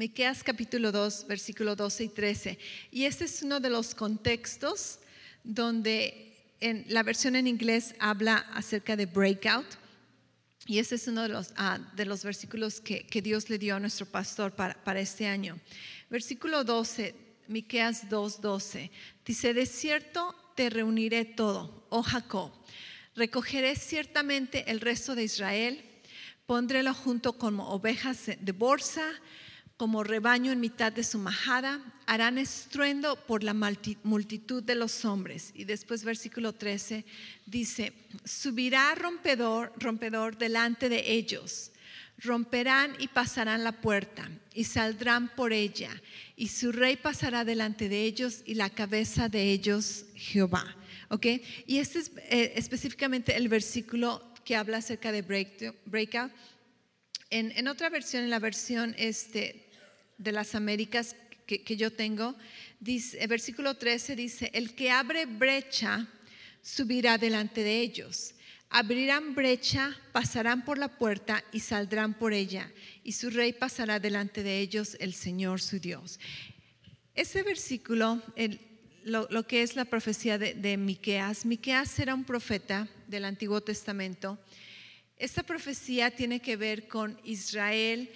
Miqueas 0.00 0.42
capítulo 0.42 0.92
2, 0.92 1.26
versículo 1.28 1.76
12 1.76 2.04
y 2.04 2.08
13. 2.08 2.58
Y 2.90 3.04
este 3.04 3.26
es 3.26 3.42
uno 3.42 3.60
de 3.60 3.68
los 3.68 3.94
contextos 3.94 4.98
donde 5.44 6.54
en 6.58 6.86
la 6.88 7.02
versión 7.02 7.36
en 7.36 7.46
inglés 7.46 7.94
habla 7.98 8.36
acerca 8.54 8.96
de 8.96 9.04
breakout. 9.04 9.66
Y 10.64 10.78
este 10.78 10.94
es 10.94 11.06
uno 11.06 11.20
de 11.20 11.28
los, 11.28 11.52
ah, 11.56 11.78
de 11.96 12.06
los 12.06 12.24
versículos 12.24 12.80
que, 12.80 13.06
que, 13.08 13.20
Dios 13.20 13.50
le 13.50 13.58
dio 13.58 13.76
a 13.76 13.78
nuestro 13.78 14.06
pastor 14.06 14.52
para, 14.52 14.72
para 14.84 15.00
este 15.00 15.26
año. 15.26 15.60
Versículo 16.08 16.64
12, 16.64 17.14
Miqueas 17.48 18.08
2, 18.08 18.40
12. 18.40 18.90
Dice, 19.26 19.52
de 19.52 19.66
cierto 19.66 20.34
te 20.56 20.70
reuniré 20.70 21.26
todo, 21.26 21.86
oh 21.90 22.02
Jacob. 22.02 22.50
Recogeré 23.14 23.76
ciertamente 23.76 24.64
el 24.70 24.80
resto 24.80 25.14
de 25.14 25.24
Israel, 25.24 25.84
pondrélo 26.46 26.94
junto 26.94 27.34
como 27.34 27.68
ovejas 27.68 28.30
de 28.40 28.52
bolsa 28.52 29.04
como 29.80 30.04
rebaño 30.04 30.52
en 30.52 30.60
mitad 30.60 30.92
de 30.92 31.02
su 31.02 31.18
majada, 31.18 31.80
harán 32.04 32.36
estruendo 32.36 33.16
por 33.24 33.42
la 33.42 33.54
multitud 33.54 34.62
de 34.62 34.74
los 34.74 35.06
hombres. 35.06 35.52
Y 35.54 35.64
después 35.64 36.04
versículo 36.04 36.52
13 36.52 37.06
dice, 37.46 37.94
subirá 38.22 38.94
rompedor, 38.94 39.72
rompedor 39.78 40.36
delante 40.36 40.90
de 40.90 41.10
ellos, 41.10 41.72
romperán 42.18 42.94
y 42.98 43.08
pasarán 43.08 43.64
la 43.64 43.72
puerta 43.72 44.30
y 44.52 44.64
saldrán 44.64 45.34
por 45.34 45.54
ella, 45.54 45.90
y 46.36 46.48
su 46.48 46.72
rey 46.72 46.98
pasará 46.98 47.46
delante 47.46 47.88
de 47.88 48.04
ellos 48.04 48.42
y 48.44 48.56
la 48.56 48.68
cabeza 48.68 49.30
de 49.30 49.50
ellos 49.50 50.04
Jehová. 50.14 50.76
¿Ok? 51.08 51.24
Y 51.66 51.78
este 51.78 52.00
es 52.00 52.12
eh, 52.28 52.52
específicamente 52.56 53.34
el 53.34 53.48
versículo 53.48 54.30
que 54.44 54.56
habla 54.56 54.76
acerca 54.76 55.10
de 55.10 55.22
breakout. 55.22 56.32
En, 57.30 57.52
en, 57.52 57.68
otra 57.68 57.88
versión, 57.88 58.24
en 58.24 58.30
la 58.30 58.40
versión 58.40 58.94
este, 58.98 59.69
de 60.20 60.32
las 60.32 60.54
Américas 60.54 61.16
que, 61.46 61.76
yo 61.76 61.90
tengo, 61.90 62.36
el 62.86 63.28
versículo 63.28 63.74
13 63.74 64.14
dice, 64.14 64.50
el 64.54 64.74
que 64.74 64.90
abre 64.90 65.26
brecha 65.26 66.06
subirá 66.62 67.18
delante 67.18 67.64
de 67.64 67.80
ellos. 67.80 68.34
Abrirán 68.68 69.34
brecha, 69.34 69.96
pasarán 70.12 70.64
por 70.64 70.78
la 70.78 70.96
puerta 70.96 71.42
y 71.52 71.58
saldrán 71.58 72.14
por 72.14 72.32
ella, 72.32 72.70
y 73.02 73.12
su 73.12 73.30
rey 73.30 73.52
pasará 73.52 73.98
delante 73.98 74.44
de 74.44 74.60
ellos, 74.60 74.96
el 75.00 75.12
Señor 75.12 75.60
su 75.60 75.80
Dios. 75.80 76.20
Ese 77.14 77.42
versículo, 77.42 78.22
lo, 79.02 79.46
que 79.48 79.62
es 79.62 79.74
la 79.74 79.86
profecía 79.86 80.38
de, 80.38 80.54
de 80.54 80.76
Miqueas, 80.76 81.44
Miqueas 81.44 81.98
era 81.98 82.14
un 82.14 82.24
profeta 82.24 82.88
del 83.08 83.24
Antiguo 83.24 83.60
Testamento. 83.60 84.38
Esta 85.16 85.42
profecía 85.42 86.12
tiene 86.12 86.40
que 86.40 86.56
ver 86.56 86.86
con 86.86 87.18
Israel 87.24 88.08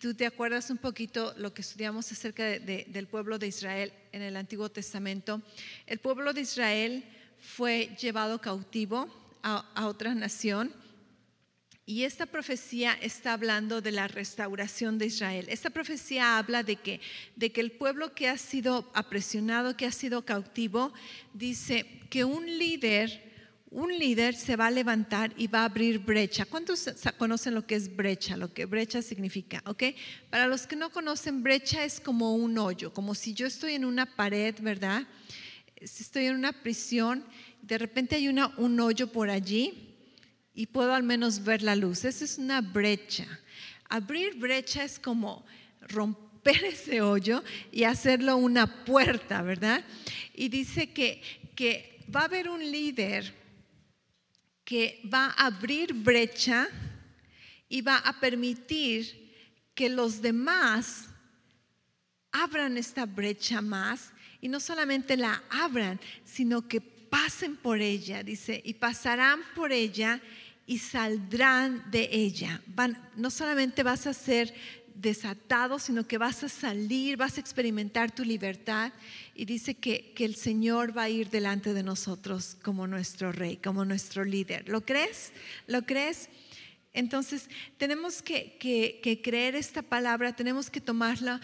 tú 0.00 0.14
te 0.14 0.24
acuerdas 0.24 0.70
un 0.70 0.78
poquito 0.78 1.34
lo 1.36 1.52
que 1.52 1.60
estudiamos 1.60 2.10
acerca 2.10 2.44
del 2.44 3.06
pueblo 3.06 3.38
de 3.38 3.48
Israel 3.48 3.92
en 4.12 4.22
el 4.22 4.36
Antiguo 4.36 4.70
Testamento, 4.70 5.42
el 5.86 5.98
pueblo 5.98 6.32
de 6.32 6.40
Israel 6.40 7.04
fue 7.38 7.94
llevado 8.00 8.40
cautivo 8.40 9.08
a, 9.42 9.86
otra 9.86 10.14
nación 10.14 10.72
Y 11.86 12.04
esta 12.04 12.26
profecía 12.26 12.92
está 12.92 13.32
hablando 13.32 13.80
de 13.80 13.90
la 13.90 14.06
restauración 14.06 14.96
de 14.96 15.06
Israel. 15.06 15.46
Esta 15.48 15.70
profecía 15.70 16.38
habla 16.38 16.62
de 16.62 16.76
que, 16.76 17.00
de 17.34 17.50
que 17.50 17.60
el 17.60 17.72
pueblo 17.72 18.14
que 18.14 18.28
ha 18.28 18.38
sido 18.38 18.88
apresionado, 18.94 19.76
que 19.76 19.86
ha 19.86 19.92
sido 19.92 20.24
cautivo, 20.24 20.92
dice 21.34 21.84
que 22.08 22.24
un 22.24 22.46
líder, 22.46 23.29
un 23.70 23.96
líder 23.96 24.34
se 24.34 24.56
va 24.56 24.66
a 24.66 24.70
levantar 24.70 25.32
y 25.36 25.46
va 25.46 25.60
a 25.60 25.66
abrir 25.66 26.00
brecha. 26.00 26.44
¿Cuántos 26.44 26.90
conocen 27.16 27.54
lo 27.54 27.66
que 27.66 27.76
es 27.76 27.94
brecha? 27.94 28.36
Lo 28.36 28.52
que 28.52 28.64
brecha 28.64 29.00
significa, 29.00 29.62
¿ok? 29.64 29.84
Para 30.28 30.48
los 30.48 30.66
que 30.66 30.74
no 30.74 30.90
conocen, 30.90 31.42
brecha 31.42 31.84
es 31.84 32.00
como 32.00 32.34
un 32.34 32.58
hoyo, 32.58 32.92
como 32.92 33.14
si 33.14 33.32
yo 33.32 33.46
estoy 33.46 33.74
en 33.74 33.84
una 33.84 34.06
pared, 34.06 34.56
¿verdad? 34.60 35.06
Si 35.84 36.02
estoy 36.02 36.26
en 36.26 36.34
una 36.34 36.52
prisión, 36.52 37.24
de 37.62 37.78
repente 37.78 38.16
hay 38.16 38.28
una, 38.28 38.48
un 38.56 38.78
hoyo 38.80 39.06
por 39.06 39.30
allí 39.30 39.96
y 40.52 40.66
puedo 40.66 40.92
al 40.92 41.04
menos 41.04 41.44
ver 41.44 41.62
la 41.62 41.76
luz. 41.76 42.04
Esa 42.04 42.24
es 42.24 42.38
una 42.38 42.60
brecha. 42.60 43.26
Abrir 43.88 44.36
brecha 44.36 44.82
es 44.82 44.98
como 44.98 45.46
romper 45.82 46.64
ese 46.64 47.02
hoyo 47.02 47.44
y 47.70 47.84
hacerlo 47.84 48.36
una 48.36 48.84
puerta, 48.84 49.42
¿verdad? 49.42 49.84
Y 50.34 50.48
dice 50.48 50.90
que, 50.92 51.22
que 51.54 52.04
va 52.14 52.22
a 52.22 52.24
haber 52.24 52.48
un 52.48 52.60
líder 52.60 53.39
que 54.70 55.00
va 55.12 55.34
a 55.36 55.46
abrir 55.46 55.92
brecha 55.92 56.68
y 57.68 57.80
va 57.82 57.96
a 57.96 58.20
permitir 58.20 59.34
que 59.74 59.88
los 59.88 60.22
demás 60.22 61.08
abran 62.30 62.76
esta 62.76 63.04
brecha 63.04 63.60
más 63.60 64.12
y 64.40 64.46
no 64.46 64.60
solamente 64.60 65.16
la 65.16 65.42
abran, 65.50 65.98
sino 66.24 66.68
que 66.68 66.80
pasen 66.80 67.56
por 67.56 67.80
ella, 67.80 68.22
dice, 68.22 68.62
y 68.64 68.74
pasarán 68.74 69.40
por 69.56 69.72
ella 69.72 70.20
y 70.66 70.78
saldrán 70.78 71.90
de 71.90 72.08
ella. 72.12 72.62
Van, 72.68 72.96
no 73.16 73.32
solamente 73.32 73.82
vas 73.82 74.06
a 74.06 74.14
ser 74.14 74.54
desatado, 75.00 75.78
sino 75.78 76.06
que 76.06 76.18
vas 76.18 76.42
a 76.44 76.48
salir, 76.48 77.16
vas 77.16 77.36
a 77.36 77.40
experimentar 77.40 78.10
tu 78.10 78.24
libertad. 78.24 78.92
Y 79.34 79.44
dice 79.44 79.74
que, 79.74 80.12
que, 80.14 80.24
el 80.24 80.34
Señor 80.34 80.96
va 80.96 81.04
a 81.04 81.08
ir 81.08 81.30
delante 81.30 81.72
de 81.72 81.82
nosotros 81.82 82.56
como 82.62 82.86
nuestro 82.86 83.32
rey, 83.32 83.56
como 83.56 83.84
nuestro 83.84 84.24
líder. 84.24 84.68
¿Lo 84.68 84.82
crees? 84.82 85.32
¿Lo 85.66 85.82
crees? 85.82 86.28
Entonces, 86.92 87.48
tenemos 87.78 88.22
que, 88.22 88.56
que, 88.58 89.00
que 89.02 89.22
creer 89.22 89.54
esta 89.54 89.82
palabra, 89.82 90.34
tenemos 90.34 90.70
que 90.70 90.80
tomarla 90.80 91.40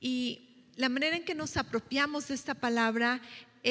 y 0.00 0.48
la 0.76 0.88
manera 0.88 1.16
en 1.16 1.24
que 1.24 1.34
nos 1.34 1.56
apropiamos 1.56 2.28
de 2.28 2.34
esta 2.34 2.54
palabra 2.54 3.20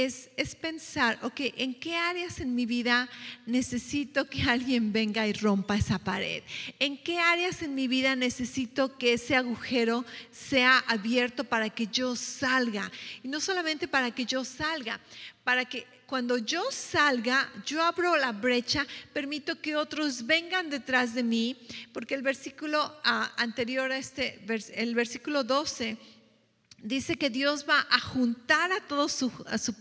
es, 0.05 0.55
pensar, 0.55 1.17
ok, 1.23 1.39
¿en 1.57 1.73
qué 1.73 1.95
áreas 1.95 2.39
en 2.39 2.53
mi 2.53 2.67
vida 2.67 3.09
necesito 3.47 4.29
que 4.29 4.43
alguien 4.43 4.93
venga 4.93 5.27
y 5.27 5.33
rompa 5.33 5.75
esa 5.75 5.97
pared? 5.97 6.43
¿En 6.77 7.01
qué 7.01 7.17
áreas 7.17 7.63
en 7.63 7.73
mi 7.73 7.87
vida 7.87 8.15
necesito 8.15 8.95
que 8.97 9.13
ese 9.13 9.35
agujero 9.35 10.05
sea 10.31 10.77
abierto 10.87 11.45
para 11.45 11.71
que 11.71 11.87
yo 11.87 12.15
salga? 12.15 12.91
Y 13.23 13.27
no 13.27 13.39
solamente 13.39 13.87
para 13.87 14.11
que 14.11 14.25
yo 14.25 14.45
salga, 14.45 14.99
para 15.43 15.65
que 15.65 15.87
cuando 16.05 16.37
yo 16.37 16.63
salga, 16.71 17.51
yo 17.65 17.81
abro 17.81 18.15
la 18.17 18.31
brecha, 18.31 18.85
permito 19.13 19.59
que 19.59 19.75
otros 19.75 20.27
vengan 20.27 20.69
detrás 20.69 21.15
de 21.15 21.23
mí, 21.23 21.57
porque 21.91 22.13
el 22.13 22.21
versículo 22.21 22.95
ah, 23.03 23.33
anterior 23.37 23.91
a 23.91 23.97
este, 23.97 24.39
el 24.75 24.93
versículo 24.93 25.43
12, 25.43 25.97
dice 26.81 27.17
que 27.17 27.29
Dios 27.29 27.65
va 27.67 27.85
a 27.89 27.99
juntar 27.99 28.71
a 28.71 28.79
todo 28.81 29.09
su, 29.09 29.31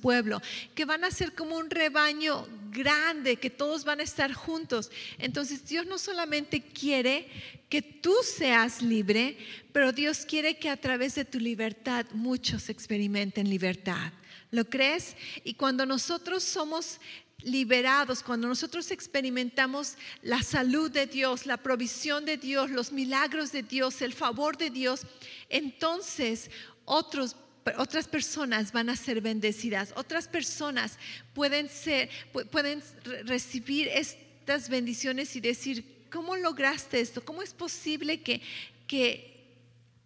pueblo, 0.01 0.41
que 0.75 0.85
van 0.85 1.05
a 1.05 1.11
ser 1.11 1.35
como 1.35 1.57
un 1.57 1.71
rebaño 1.71 2.47
grande, 2.71 3.37
que 3.37 3.51
todos 3.51 3.85
van 3.85 4.01
a 4.01 4.05
estar 4.05 4.33
juntos. 4.33 4.91
Entonces 5.19 5.67
Dios 5.67 5.87
no 5.87 5.99
solamente 5.99 6.61
quiere 6.61 7.29
que 7.69 7.83
tú 7.83 8.15
seas 8.23 8.83
libre, 8.83 9.37
pero 9.73 9.93
Dios 9.93 10.25
quiere 10.25 10.59
que 10.59 10.71
a 10.71 10.77
través 10.77 11.15
de 11.15 11.25
tu 11.25 11.39
libertad 11.39 12.07
muchos 12.13 12.69
experimenten 12.69 13.51
libertad. 13.51 14.13
¿Lo 14.51 14.65
crees? 14.65 15.17
Y 15.45 15.55
cuando 15.55 15.85
nosotros 15.85 16.43
somos 16.43 17.01
liberados, 17.43 18.23
cuando 18.23 18.49
nosotros 18.49 18.91
experimentamos 18.91 19.97
la 20.23 20.43
salud 20.43 20.91
de 20.91 21.07
Dios, 21.07 21.47
la 21.47 21.59
provisión 21.59 22.25
de 22.25 22.37
Dios, 22.37 22.71
los 22.71 22.93
milagros 22.93 23.53
de 23.53 23.63
Dios, 23.63 24.03
el 24.03 24.13
favor 24.13 24.57
de 24.57 24.71
Dios, 24.71 25.03
entonces 25.49 26.51
otros 26.87 27.37
otras 27.77 28.07
personas 28.07 28.73
van 28.73 28.89
a 28.89 28.97
ser 28.97 29.21
bendecidas, 29.21 29.93
otras 29.97 30.29
personas 30.29 30.99
pueden 31.35 31.69
ser, 31.69 32.09
pueden 32.51 32.83
recibir 33.25 33.89
estas 33.89 34.69
bendiciones 34.69 35.35
y 35.35 35.41
decir, 35.41 36.07
¿cómo 36.11 36.37
lograste 36.37 37.01
esto? 37.01 37.25
¿Cómo 37.25 37.43
es 37.43 37.53
posible 37.53 38.23
que, 38.23 38.41
que 38.87 39.57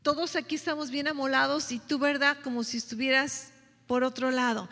todos 0.03 0.37
aquí 0.37 0.55
estamos 0.55 0.91
bien 0.91 1.09
amolados 1.09 1.71
y 1.73 1.79
tú, 1.79 1.99
verdad, 1.99 2.39
como 2.43 2.65
si 2.65 2.79
estuvieras 2.79 3.51
por 3.87 4.05
otro 4.05 4.31
lado? 4.31 4.69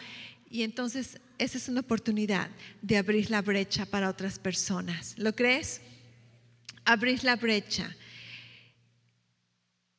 Y 0.50 0.62
entonces 0.62 1.20
esa 1.36 1.58
es 1.58 1.68
una 1.68 1.80
oportunidad 1.80 2.50
de 2.80 2.96
abrir 2.96 3.30
la 3.30 3.42
brecha 3.42 3.84
para 3.84 4.08
otras 4.08 4.38
personas. 4.38 5.14
¿Lo 5.18 5.34
crees? 5.34 5.82
Abrir 6.84 7.22
la 7.22 7.36
brecha. 7.36 7.94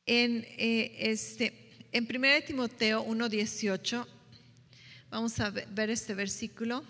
En 0.06 0.44
eh, 0.58 0.96
este 0.98 1.69
en 1.92 2.04
1 2.04 2.44
Timoteo 2.46 3.04
1:18, 3.04 4.06
vamos 5.10 5.40
a 5.40 5.50
ver 5.50 5.90
este 5.90 6.14
versículo. 6.14 6.84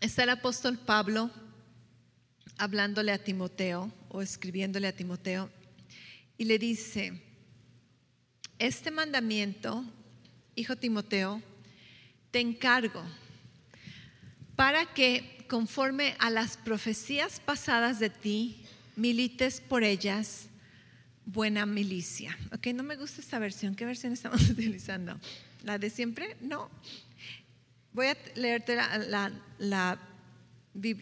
Está 0.00 0.24
el 0.24 0.30
apóstol 0.30 0.78
Pablo 0.78 1.30
hablándole 2.56 3.12
a 3.12 3.22
Timoteo 3.22 3.92
o 4.08 4.22
escribiéndole 4.22 4.86
a 4.86 4.96
Timoteo 4.96 5.50
y 6.36 6.44
le 6.44 6.58
dice, 6.58 7.22
este 8.58 8.90
mandamiento, 8.90 9.84
hijo 10.54 10.76
Timoteo, 10.76 11.42
te 12.30 12.40
encargo 12.40 13.02
para 14.56 14.86
que 14.94 15.44
conforme 15.48 16.16
a 16.18 16.30
las 16.30 16.56
profecías 16.56 17.40
pasadas 17.40 17.98
de 17.98 18.10
ti, 18.10 18.64
milites 18.96 19.60
por 19.60 19.84
ellas 19.84 20.48
buena 21.26 21.66
milicia. 21.66 22.36
Ok, 22.52 22.68
no 22.68 22.82
me 22.82 22.96
gusta 22.96 23.20
esta 23.20 23.38
versión. 23.38 23.74
¿Qué 23.74 23.84
versión 23.84 24.12
estamos 24.12 24.42
utilizando? 24.50 25.18
¿La 25.62 25.78
de 25.78 25.90
siempre? 25.90 26.36
No. 26.40 26.70
Voy 27.92 28.06
a 28.06 28.16
leerte 28.34 28.76
la, 28.76 29.32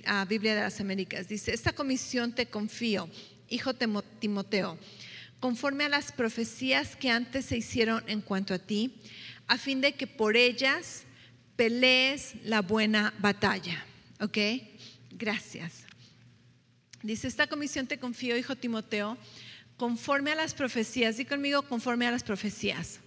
ah, 0.07 0.27
Biblia 0.29 0.55
de 0.55 0.61
las 0.61 0.81
Américas. 0.81 1.29
Dice, 1.29 1.53
esta 1.53 1.73
comisión 1.73 2.35
te 2.35 2.47
confío, 2.47 3.09
hijo 3.49 3.75
Timoteo, 3.75 4.79
conforme 5.41 5.85
a 5.85 5.89
las 5.89 6.13
profecías 6.13 6.97
que 6.97 7.11
antes 7.11 7.47
se 7.47 7.57
hicieron 7.57 8.05
en 8.07 8.21
cuanto 8.21 8.55
a 8.55 8.59
ti, 8.59 9.01
a 9.47 9.59
fin 9.59 9.81
de 9.81 9.95
que 9.95 10.07
por 10.07 10.37
ellas 10.37 11.05
pelees 11.57 12.35
la 12.45 12.61
buena 12.61 13.15
batalla. 13.19 13.85
¿Ok? 14.21 14.39
Gracias. 15.11 15.85
Dice, 17.03 17.27
esta 17.27 17.49
comisión 17.49 17.87
te 17.87 17.99
confío, 17.99 18.37
hijo 18.37 18.55
Timoteo, 18.55 19.19
conforme 19.77 20.33
a 20.33 20.35
las 20.35 20.55
profecías, 20.55 21.17
di 21.17 21.25
conmigo 21.25 21.63
conforme 21.63 22.07
a 22.07 22.11
las 22.11 22.23
profecías, 22.23 23.01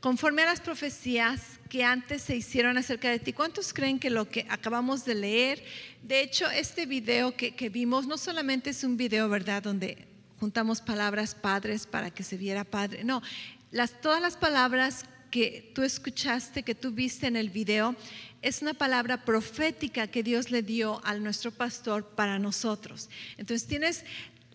conforme 0.00 0.42
a 0.42 0.46
las 0.46 0.60
profecías 0.60 1.58
que 1.68 1.82
antes 1.82 2.22
se 2.22 2.36
hicieron 2.36 2.76
acerca 2.76 3.10
de 3.10 3.18
ti. 3.18 3.32
¿Cuántos 3.32 3.72
creen 3.72 3.98
que 3.98 4.10
lo 4.10 4.28
que 4.28 4.46
acabamos 4.48 5.04
de 5.04 5.14
leer, 5.14 5.64
de 6.02 6.20
hecho 6.20 6.48
este 6.50 6.86
video 6.86 7.36
que, 7.36 7.68
vimos 7.70 8.06
no 8.06 8.18
solamente 8.18 8.70
es 8.70 8.84
un 8.84 8.96
video, 8.96 9.28
¿verdad?, 9.28 9.62
donde 9.62 10.06
juntamos 10.38 10.80
palabras 10.80 11.34
padres 11.34 11.86
para 11.86 12.10
que 12.10 12.22
se 12.22 12.36
viera 12.36 12.64
padre, 12.64 13.02
no, 13.02 13.22
las, 13.70 14.00
todas 14.00 14.20
las 14.20 14.36
palabras 14.36 15.06
que 15.30 15.72
tú 15.74 15.82
escuchaste, 15.82 16.62
que 16.62 16.76
tú 16.76 16.92
viste 16.92 17.26
en 17.26 17.34
el 17.34 17.50
video, 17.50 17.96
es 18.40 18.62
una 18.62 18.74
palabra 18.74 19.24
profética 19.24 20.06
que 20.06 20.22
Dios 20.22 20.52
le 20.52 20.62
dio 20.62 21.00
a 21.04 21.14
nuestro 21.14 21.50
pastor 21.50 22.04
para 22.04 22.38
nosotros. 22.38 23.08
Entonces 23.36 23.66
tienes 23.66 24.04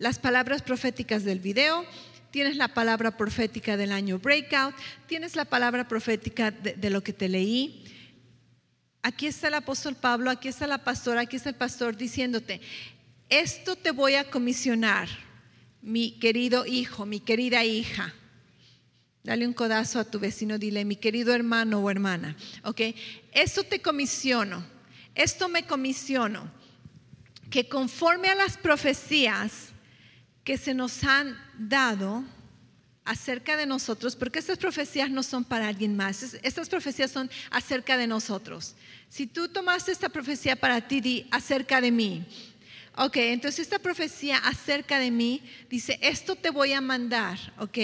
las 0.00 0.18
palabras 0.18 0.62
proféticas 0.62 1.24
del 1.24 1.40
video, 1.40 1.84
tienes 2.30 2.56
la 2.56 2.68
palabra 2.68 3.18
profética 3.18 3.76
del 3.76 3.92
año 3.92 4.18
Breakout, 4.18 4.74
tienes 5.06 5.36
la 5.36 5.44
palabra 5.44 5.86
profética 5.88 6.50
de, 6.50 6.90
lo 6.90 7.02
que 7.02 7.12
te 7.12 7.28
leí. 7.28 7.84
Aquí 9.02 9.26
está 9.26 9.48
el 9.48 9.54
apóstol 9.54 9.94
Pablo, 9.94 10.30
aquí 10.30 10.48
está 10.48 10.66
la 10.66 10.82
pastora, 10.84 11.20
aquí 11.20 11.36
está 11.36 11.50
el 11.50 11.54
pastor 11.54 11.98
diciéndote, 11.98 12.62
esto 13.28 13.76
te 13.76 13.90
voy 13.90 14.14
a 14.14 14.30
comisionar, 14.30 15.06
mi 15.82 16.18
querido 16.18 16.64
hijo, 16.64 17.04
mi 17.04 17.20
querida 17.20 17.62
hija. 17.64 18.14
Dale 19.22 19.46
un 19.46 19.52
codazo 19.52 20.00
a 20.00 20.04
tu 20.04 20.18
vecino, 20.18 20.56
dile, 20.56 20.86
mi 20.86 20.96
querido 20.96 21.34
hermano 21.34 21.78
o 21.78 21.90
hermana, 21.90 22.36
¿ok? 22.64 22.80
Esto 23.32 23.64
te 23.64 23.82
comisiono, 23.82 24.64
esto 25.14 25.50
me 25.50 25.66
comisiono, 25.66 26.50
que 27.50 27.68
conforme 27.68 28.28
a 28.28 28.34
las 28.34 28.56
profecías 28.56 29.69
que 30.44 30.58
se 30.58 30.74
nos 30.74 31.04
han 31.04 31.36
dado, 31.58 32.24
acerca 33.10 33.56
de 33.56 33.66
nosotros, 33.66 34.14
porque 34.14 34.38
estas 34.38 34.58
profecías 34.58 35.10
no 35.10 35.24
son 35.24 35.44
para 35.44 35.66
alguien 35.66 35.96
más, 35.96 36.34
estas 36.42 36.68
profecías 36.68 37.10
son 37.10 37.28
acerca 37.50 37.96
de 37.96 38.06
nosotros. 38.06 38.76
Si 39.08 39.26
tú 39.26 39.48
tomaste 39.48 39.90
esta 39.90 40.08
profecía 40.08 40.54
para 40.54 40.86
ti, 40.86 41.00
di 41.00 41.26
acerca 41.32 41.80
de 41.80 41.90
mí. 41.90 42.24
Ok, 42.96 43.16
entonces 43.16 43.60
esta 43.60 43.78
profecía 43.78 44.36
acerca 44.38 45.00
de 45.00 45.10
mí 45.10 45.42
dice, 45.68 45.98
esto 46.02 46.36
te 46.36 46.50
voy 46.50 46.72
a 46.72 46.80
mandar, 46.80 47.38
ok, 47.58 47.78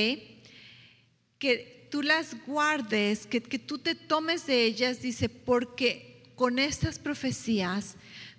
que 1.38 1.88
tú 1.90 2.02
las 2.02 2.36
guardes, 2.46 3.26
que, 3.26 3.42
que 3.42 3.58
tú 3.58 3.78
te 3.78 3.94
tomes 3.94 4.46
de 4.46 4.64
ellas, 4.64 5.00
dice, 5.00 5.28
porque 5.28 6.22
con 6.36 6.58
estas 6.60 6.98
profecías 7.00 7.96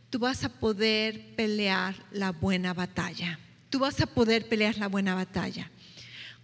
tú 0.10 0.20
vas 0.20 0.44
a 0.44 0.60
poder 0.60 1.36
pelear 1.36 1.96
la 2.12 2.32
buena 2.32 2.74
batalla. 2.74 3.40
Tú 3.70 3.80
vas 3.80 4.00
a 4.02 4.08
poder 4.08 4.48
pelear 4.48 4.78
la 4.78 4.88
buena 4.88 5.16
batalla. 5.16 5.70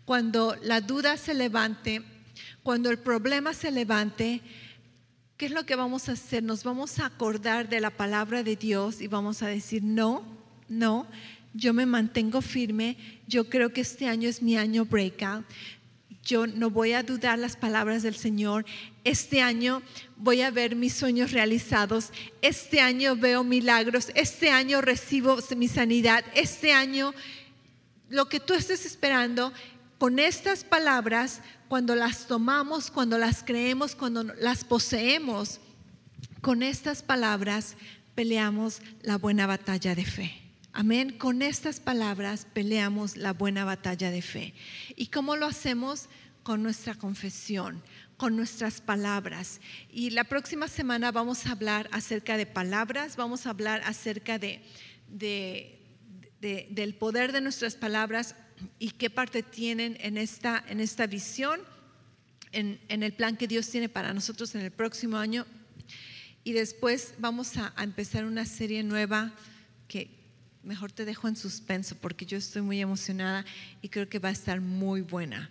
Cuando 0.06 0.56
la 0.62 0.82
duda 0.82 1.18
se 1.18 1.34
levante, 1.34 2.04
cuando 2.64 2.90
el 2.90 3.00
problema 3.00 3.54
se 3.54 3.72
levante, 3.72 4.42
¿qué 5.38 5.46
es 5.46 5.52
lo 5.52 5.66
que 5.66 5.76
vamos 5.76 6.10
a 6.10 6.14
hacer? 6.14 6.44
Nos 6.44 6.64
vamos 6.64 7.00
a 7.00 7.06
acordar 7.06 7.70
de 7.70 7.80
la 7.80 7.90
palabra 7.90 8.44
de 8.44 8.56
Dios 8.56 9.02
y 9.02 9.08
vamos 9.08 9.42
a 9.42 9.48
decir, 9.48 9.84
no, 9.84 10.24
no, 10.68 11.08
yo 11.54 11.74
me 11.74 11.86
mantengo 11.86 12.42
firme, 12.42 12.98
yo 13.28 13.50
creo 13.50 13.72
que 13.72 13.82
este 13.82 14.08
año 14.08 14.28
es 14.28 14.42
mi 14.42 14.58
año 14.58 14.86
breakout, 14.86 15.46
yo 16.24 16.48
no 16.48 16.70
voy 16.70 16.94
a 16.94 17.04
dudar 17.04 17.38
las 17.38 17.56
palabras 17.56 18.02
del 18.04 18.16
Señor. 18.16 18.66
Este 19.04 19.42
año 19.42 19.82
voy 20.16 20.42
a 20.42 20.52
ver 20.52 20.76
mis 20.76 20.94
sueños 20.94 21.32
realizados. 21.32 22.12
Este 22.42 22.80
año 22.80 23.16
veo 23.16 23.44
milagros. 23.44 24.10
Este 24.16 24.50
año 24.50 24.82
recibo 24.82 25.38
mi 25.58 25.68
sanidad. 25.68 26.24
Este 26.34 26.72
año, 26.72 27.14
lo 28.10 28.30
que 28.30 28.40
tú 28.40 28.54
estés 28.54 28.86
esperando, 28.86 29.52
con 29.98 30.18
estas 30.18 30.64
palabras, 30.64 31.42
cuando 31.68 31.96
las 31.96 32.28
tomamos, 32.28 32.90
cuando 32.90 33.18
las 33.18 33.44
creemos, 33.44 33.96
cuando 33.96 34.24
las 34.24 34.64
poseemos, 34.64 35.60
con 36.42 36.64
estas 36.64 37.02
palabras 37.04 37.76
peleamos 38.16 38.82
la 39.02 39.18
buena 39.18 39.48
batalla 39.48 39.96
de 39.96 40.06
fe. 40.06 40.43
Amén. 40.76 41.12
Con 41.20 41.44
estas 41.44 41.80
palabras 41.80 42.48
peleamos 42.52 43.16
la 43.16 43.32
buena 43.32 43.64
batalla 43.64 44.10
de 44.10 44.24
fe. 44.24 44.56
¿Y 44.96 45.08
cómo 45.08 45.36
lo 45.36 45.46
hacemos? 45.46 46.10
Con 46.42 46.64
nuestra 46.64 46.96
confesión, 46.96 47.84
con 48.18 48.36
nuestras 48.36 48.82
palabras. 48.82 49.62
Y 49.92 50.10
la 50.10 50.24
próxima 50.24 50.68
semana 50.68 51.12
vamos 51.12 51.46
a 51.46 51.52
hablar 51.52 51.88
acerca 51.92 52.38
de 52.38 52.48
palabras, 52.48 53.18
vamos 53.18 53.46
a 53.46 53.52
hablar 53.52 53.84
acerca 53.86 54.40
de, 54.40 54.64
del 56.40 56.96
poder 56.96 57.34
de 57.34 57.42
nuestras 57.42 57.76
palabras 57.76 58.36
y 58.80 58.90
qué 58.90 59.12
parte 59.12 59.44
tienen 59.44 59.96
en 60.02 60.18
esta, 60.18 60.64
en 60.68 60.80
esta 60.80 61.06
visión, 61.06 61.62
en, 62.52 62.80
el 62.90 63.14
plan 63.14 63.38
que 63.38 63.48
Dios 63.48 63.70
tiene 63.70 63.90
para 63.90 64.12
nosotros 64.12 64.56
en 64.56 64.62
el 64.62 64.72
próximo 64.72 65.18
año. 65.18 65.46
Y 66.44 66.54
después 66.54 67.14
vamos 67.20 67.58
a 67.58 67.72
empezar 67.78 68.26
una 68.26 68.48
serie 68.48 68.82
nueva 68.82 69.34
que 69.88 70.23
mejor 70.64 70.92
te 70.92 71.06
dejo 71.06 71.28
en 71.28 71.36
suspenso 71.36 71.96
porque 72.00 72.26
yo 72.26 72.38
estoy 72.38 72.62
muy 72.62 72.82
emocionada 72.82 73.46
y 73.82 73.90
creo 73.90 74.08
que 74.08 74.20
va 74.20 74.30
a 74.30 74.34
estar 74.34 74.62
muy 74.62 75.02
buena. 75.02 75.50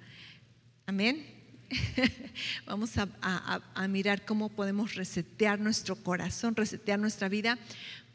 Amén. 0.87 1.25
Vamos 2.66 2.92
a, 2.96 3.88
mirar 3.88 4.25
cómo 4.25 4.48
podemos 4.48 4.94
resetear 4.94 5.61
nuestro 5.61 5.96
corazón, 5.96 6.57
resetear 6.57 6.98
nuestra 6.98 7.29
vida, 7.29 7.59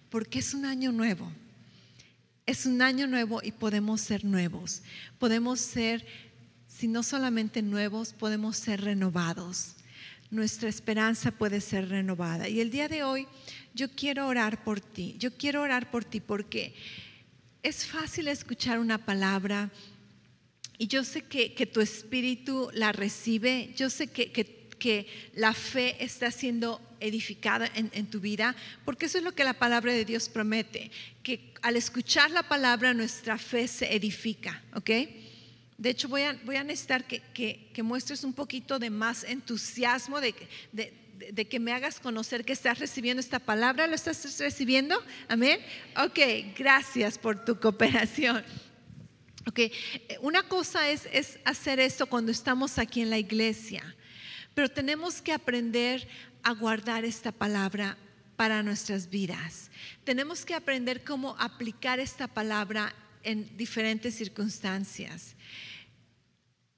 porque 0.10 0.40
es 0.40 0.54
un 0.54 0.66
año 0.66 0.92
nuevo. 0.92 1.32
Es 2.46 2.66
un 2.66 2.82
año 2.82 3.08
nuevo 3.08 3.42
y 3.44 3.52
podemos 3.52 4.02
ser 4.02 4.24
nuevos. 4.24 4.82
Podemos 5.20 5.60
ser, 5.60 6.06
si 6.68 6.88
no 6.88 7.04
solamente 7.04 7.62
nuevos, 7.62 8.14
podemos 8.14 8.58
ser 8.58 8.82
renovados. 8.82 9.76
Nuestra 10.30 10.70
esperanza 10.70 11.32
puede 11.32 11.62
ser 11.62 11.90
renovada. 11.90 12.48
Y 12.48 12.62
el 12.62 12.72
día 12.72 12.88
de 12.88 13.04
hoy 13.04 13.28
yo 13.78 13.90
quiero 13.90 14.28
orar 14.28 14.64
por 14.64 14.82
ti. 14.82 15.16
Yo 15.20 15.32
quiero 15.38 15.62
orar 15.62 15.90
por 15.92 16.04
ti 16.04 16.20
porque 16.20 16.74
es 17.64 17.86
fácil 17.86 18.28
escuchar 18.28 18.80
una 18.80 18.98
palabra 18.98 19.70
y 20.80 20.88
yo 20.88 21.04
sé 21.04 21.22
que, 21.24 21.66
tu 21.66 21.80
espíritu 21.80 22.70
la 22.74 22.92
recibe. 22.92 23.72
Yo 23.76 23.90
sé 23.90 24.08
que, 24.08 24.32
que, 24.32 25.08
la 25.34 25.54
fe 25.54 26.04
está 26.04 26.32
siendo 26.32 26.82
edificada 27.00 27.70
en, 27.76 27.92
en, 27.94 28.08
tu 28.08 28.20
vida, 28.20 28.56
porque 28.86 29.06
eso 29.06 29.18
es 29.18 29.24
lo 29.24 29.34
que 29.34 29.44
la 29.44 29.54
palabra 29.54 29.92
de 29.92 30.06
Dios 30.06 30.30
promete, 30.30 30.92
que 31.24 31.54
al 31.62 31.76
escuchar 31.76 32.32
la 32.32 32.44
palabra 32.44 32.94
nuestra 32.94 33.38
fe 33.38 33.68
se 33.68 33.94
edifica, 33.96 34.64
¿ok? 34.74 34.90
De 35.78 35.90
hecho, 35.92 36.08
voy 36.08 36.24
a, 36.24 36.34
voy 36.44 36.56
a 36.56 36.64
necesitar 36.64 37.06
que, 37.06 37.22
que, 37.74 37.84
muestres 37.84 38.24
un 38.24 38.34
poquito 38.34 38.80
de 38.80 38.90
más 38.90 39.24
entusiasmo, 39.24 40.20
de, 40.20 40.34
de, 40.72 40.92
de, 41.18 41.48
que 41.48 41.60
me 41.60 41.74
hagas 41.74 42.00
conocer 42.00 42.46
que 42.46 42.54
estás 42.54 42.80
recibiendo 42.80 43.20
esta 43.20 43.40
palabra. 43.40 43.88
¿Lo 43.88 43.96
estás 43.96 44.40
recibiendo? 44.40 45.02
Amén. 45.28 45.60
Ok, 45.98 46.20
gracias 46.58 47.18
por 47.18 47.44
tu 47.44 47.60
cooperación. 47.60 48.44
Ok, 49.48 49.60
una 50.22 50.44
cosa 50.44 50.90
es, 50.90 51.08
es 51.12 51.40
hacer 51.46 51.80
esto 51.80 52.06
cuando 52.06 52.32
estamos 52.32 52.78
aquí 52.78 53.02
en 53.02 53.10
la 53.10 53.18
iglesia, 53.18 53.96
pero 54.54 54.70
tenemos 54.70 55.22
que 55.22 55.32
aprender 55.32 56.08
a 56.44 56.52
guardar 56.52 57.06
esta 57.06 57.32
palabra 57.32 57.98
para 58.36 58.62
nuestras 58.62 59.10
vidas. 59.10 59.72
Tenemos 60.04 60.46
que 60.46 60.54
aprender 60.54 61.04
cómo 61.04 61.36
aplicar 61.40 62.00
esta 62.00 62.28
palabra 62.28 62.94
en 63.24 63.58
diferentes 63.58 64.16
circunstancias. 64.16 65.36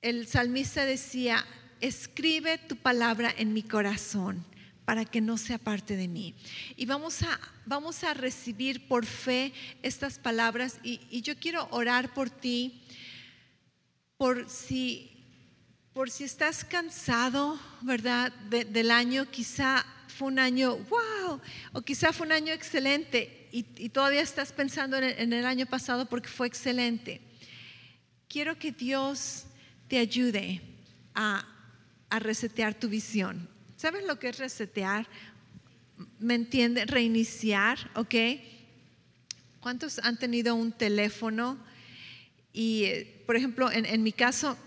El 0.02 0.28
salmista 0.28 0.86
decía, 0.86 1.46
escribe 1.82 2.58
tu 2.58 2.76
palabra 2.76 3.34
en 3.38 3.54
mi 3.54 3.64
corazón 3.64 4.46
para 4.90 5.06
que 5.06 5.22
no 5.22 5.38
sea 5.38 5.60
parte 5.60 5.96
de 5.96 6.08
mí. 6.08 6.34
Y 6.76 6.88
vamos 6.88 7.22
a, 7.22 7.40
vamos 7.68 8.04
a 8.04 8.16
recibir 8.16 8.88
por 8.88 9.06
fe 9.06 9.54
estas 9.84 10.18
palabras 10.18 10.80
y, 10.82 11.22
yo 11.22 11.38
quiero 11.38 11.68
orar 11.70 12.12
por 12.16 12.32
ti, 12.32 12.82
por 14.18 14.50
si, 14.50 15.12
por 15.94 16.10
si 16.10 16.24
estás 16.24 16.66
cansado, 16.66 17.60
¿verdad? 17.82 18.32
del 18.50 18.90
año, 18.90 19.30
quizá 19.30 19.86
fue 20.08 20.30
un 20.30 20.40
año, 20.40 20.76
wow, 20.76 21.40
o 21.74 21.82
quizá 21.84 22.12
fue 22.12 22.26
un 22.26 22.34
año 22.34 22.52
excelente 22.52 23.48
y, 23.52 23.90
todavía 23.90 24.22
estás 24.22 24.52
pensando 24.52 24.98
en 24.98 25.04
el, 25.04 25.20
en 25.20 25.34
el 25.34 25.46
año 25.46 25.68
pasado 25.68 26.08
porque 26.10 26.30
fue 26.30 26.48
excelente. 26.48 27.22
Quiero 28.28 28.58
que 28.58 28.72
Dios 28.72 29.46
te 29.88 30.00
ayude 30.00 30.62
a 31.14 31.46
a 32.10 32.20
resetear 32.20 32.74
tu 32.74 32.90
visión. 32.90 33.50
¿Sabes 33.78 34.06
lo 34.06 34.20
que 34.20 34.30
es 34.30 34.38
resetear? 34.38 35.08
¿Me 36.20 36.36
entiende? 36.36 36.86
Reiniciar, 36.86 37.78
¿ok? 37.96 38.16
¿Cuántos 39.60 40.00
han 40.00 40.18
tenido 40.18 40.56
un 40.56 40.72
teléfono? 40.72 41.58
Y, 42.52 42.84
eh, 42.86 43.24
por 43.26 43.36
ejemplo, 43.36 43.72
en, 43.72 44.04
mi 44.04 44.12
caso, 44.12 44.58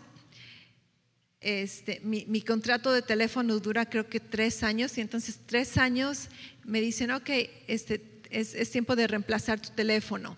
este, 1.40 2.00
mi, 2.05 2.42
contrato 2.42 2.92
de 2.92 3.02
teléfono 3.02 3.59
dura 3.59 3.88
creo 3.88 4.09
que 4.09 4.20
tres 4.20 4.62
años 4.62 4.96
y 4.96 5.00
entonces 5.00 5.40
tres 5.46 5.76
años 5.76 6.28
me 6.64 6.81
dicen, 6.81 7.11
ok, 7.11 7.31
este, 7.66 8.22
es, 8.31 8.70
tiempo 8.70 8.94
de 8.94 9.09
reemplazar 9.09 9.61
tu 9.61 9.70
teléfono. 9.70 10.37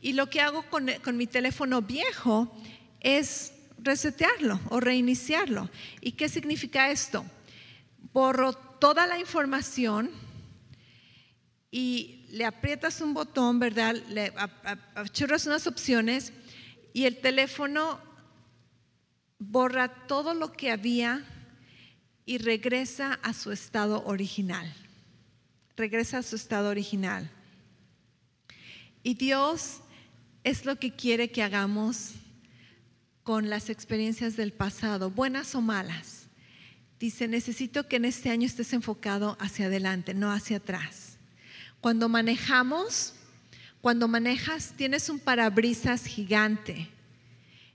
Y 0.00 0.12
lo 0.12 0.30
que 0.30 0.40
hago 0.40 0.64
con 0.70 1.16
mi 1.16 1.26
teléfono 1.26 1.82
viejo 1.82 2.56
es 3.00 3.52
resetearlo 3.78 4.60
o 4.70 4.80
reiniciarlo. 4.80 5.70
¿Y 6.00 6.12
qué 6.12 6.28
significa 6.28 6.90
esto? 6.90 7.24
Borro 8.12 8.52
toda 8.52 9.06
la 9.06 9.18
información 9.18 10.10
y 11.70 12.26
le 12.30 12.44
aprietas 12.44 13.00
un 13.00 13.14
botón, 13.14 13.58
¿verdad? 13.58 13.94
Le 14.08 14.32
achurras 14.94 15.46
unas 15.46 15.66
opciones 15.66 16.32
y 16.92 17.04
el 17.04 17.18
teléfono 17.18 18.00
borra 19.38 20.06
todo 20.06 20.34
lo 20.34 20.52
que 20.52 20.70
había 20.70 21.24
y 22.24 22.38
regresa 22.38 23.18
a 23.22 23.32
su 23.32 23.52
estado 23.52 24.04
original. 24.04 24.72
Regresa 25.76 26.18
a 26.18 26.22
su 26.22 26.36
estado 26.36 26.68
original. 26.70 27.30
Y 29.02 29.14
Dios 29.14 29.80
es 30.44 30.64
lo 30.64 30.76
que 30.76 30.94
quiere 30.94 31.30
que 31.30 31.42
hagamos 31.42 32.12
con 33.28 33.50
las 33.50 33.68
experiencias 33.68 34.36
del 34.36 34.54
pasado, 34.54 35.10
buenas 35.10 35.54
o 35.54 35.60
malas. 35.60 36.28
Dice, 36.98 37.28
necesito 37.28 37.86
que 37.86 37.96
en 37.96 38.06
este 38.06 38.30
año 38.30 38.46
estés 38.46 38.72
enfocado 38.72 39.36
hacia 39.38 39.66
adelante, 39.66 40.14
no 40.14 40.32
hacia 40.32 40.56
atrás. 40.56 41.18
Cuando 41.82 42.08
manejamos, 42.08 43.12
cuando 43.82 44.08
manejas, 44.08 44.72
tienes 44.78 45.10
un 45.10 45.18
parabrisas 45.18 46.06
gigante 46.06 46.88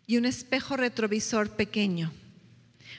y 0.07 0.17
un 0.17 0.25
espejo 0.25 0.75
retrovisor 0.75 1.51
pequeño. 1.51 2.11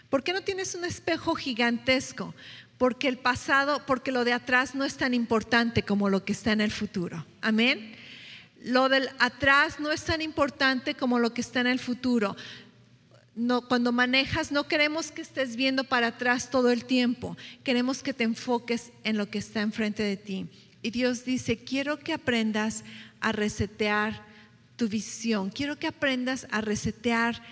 ¿Por 0.09 0.23
qué 0.23 0.33
no 0.33 0.43
tienes 0.43 0.77
un 0.77 0.85
espejo 0.85 1.35
gigantesco? 1.35 2.37
Porque 2.79 3.09
el 3.09 3.19
pasado, 3.19 3.85
porque 3.85 4.13
lo 4.13 4.23
de 4.25 4.33
atrás 4.33 4.77
no 4.77 4.85
es 4.85 4.97
tan 4.97 5.13
importante 5.13 5.83
como 5.83 6.09
lo 6.09 6.25
que 6.25 6.35
está 6.35 6.53
en 6.53 6.61
el 6.61 6.71
futuro. 6.71 7.27
Amén 7.41 7.97
lo 8.65 8.89
del 8.89 9.11
atrás 9.19 9.79
no 9.79 9.93
es 9.93 10.05
tan 10.05 10.23
importante 10.23 10.95
como 10.95 11.19
lo 11.19 11.35
que 11.35 11.43
está 11.43 11.61
en 11.61 11.67
el 11.67 11.79
futuro. 11.79 12.35
no, 13.37 13.69
cuando 13.69 13.93
manejas 13.93 14.53
no 14.53 14.69
queremos 14.69 15.11
que 15.11 15.21
estés 15.21 15.57
viendo 15.57 15.85
para 15.85 16.09
atrás 16.09 16.51
todo 16.51 16.71
el 16.71 16.85
tiempo, 16.85 17.37
queremos 17.63 18.03
que 18.03 18.15
te 18.15 18.25
enfoques 18.25 18.91
en 19.03 19.19
lo 19.19 19.29
que 19.29 19.39
está 19.39 19.61
enfrente 19.61 20.03
de 20.03 20.17
ti. 20.17 20.47
Y 20.83 20.91
Dios 20.91 21.25
dice, 21.25 21.59
quiero 21.59 21.99
que 21.99 22.13
aprendas 22.13 22.85
a 23.21 23.33
resetear 23.33 24.25
tu 24.77 24.89
visión, 24.89 25.51
quiero 25.51 25.79
que 25.79 25.87
aprendas 25.87 26.47
a 26.51 26.61
resetear 26.61 27.43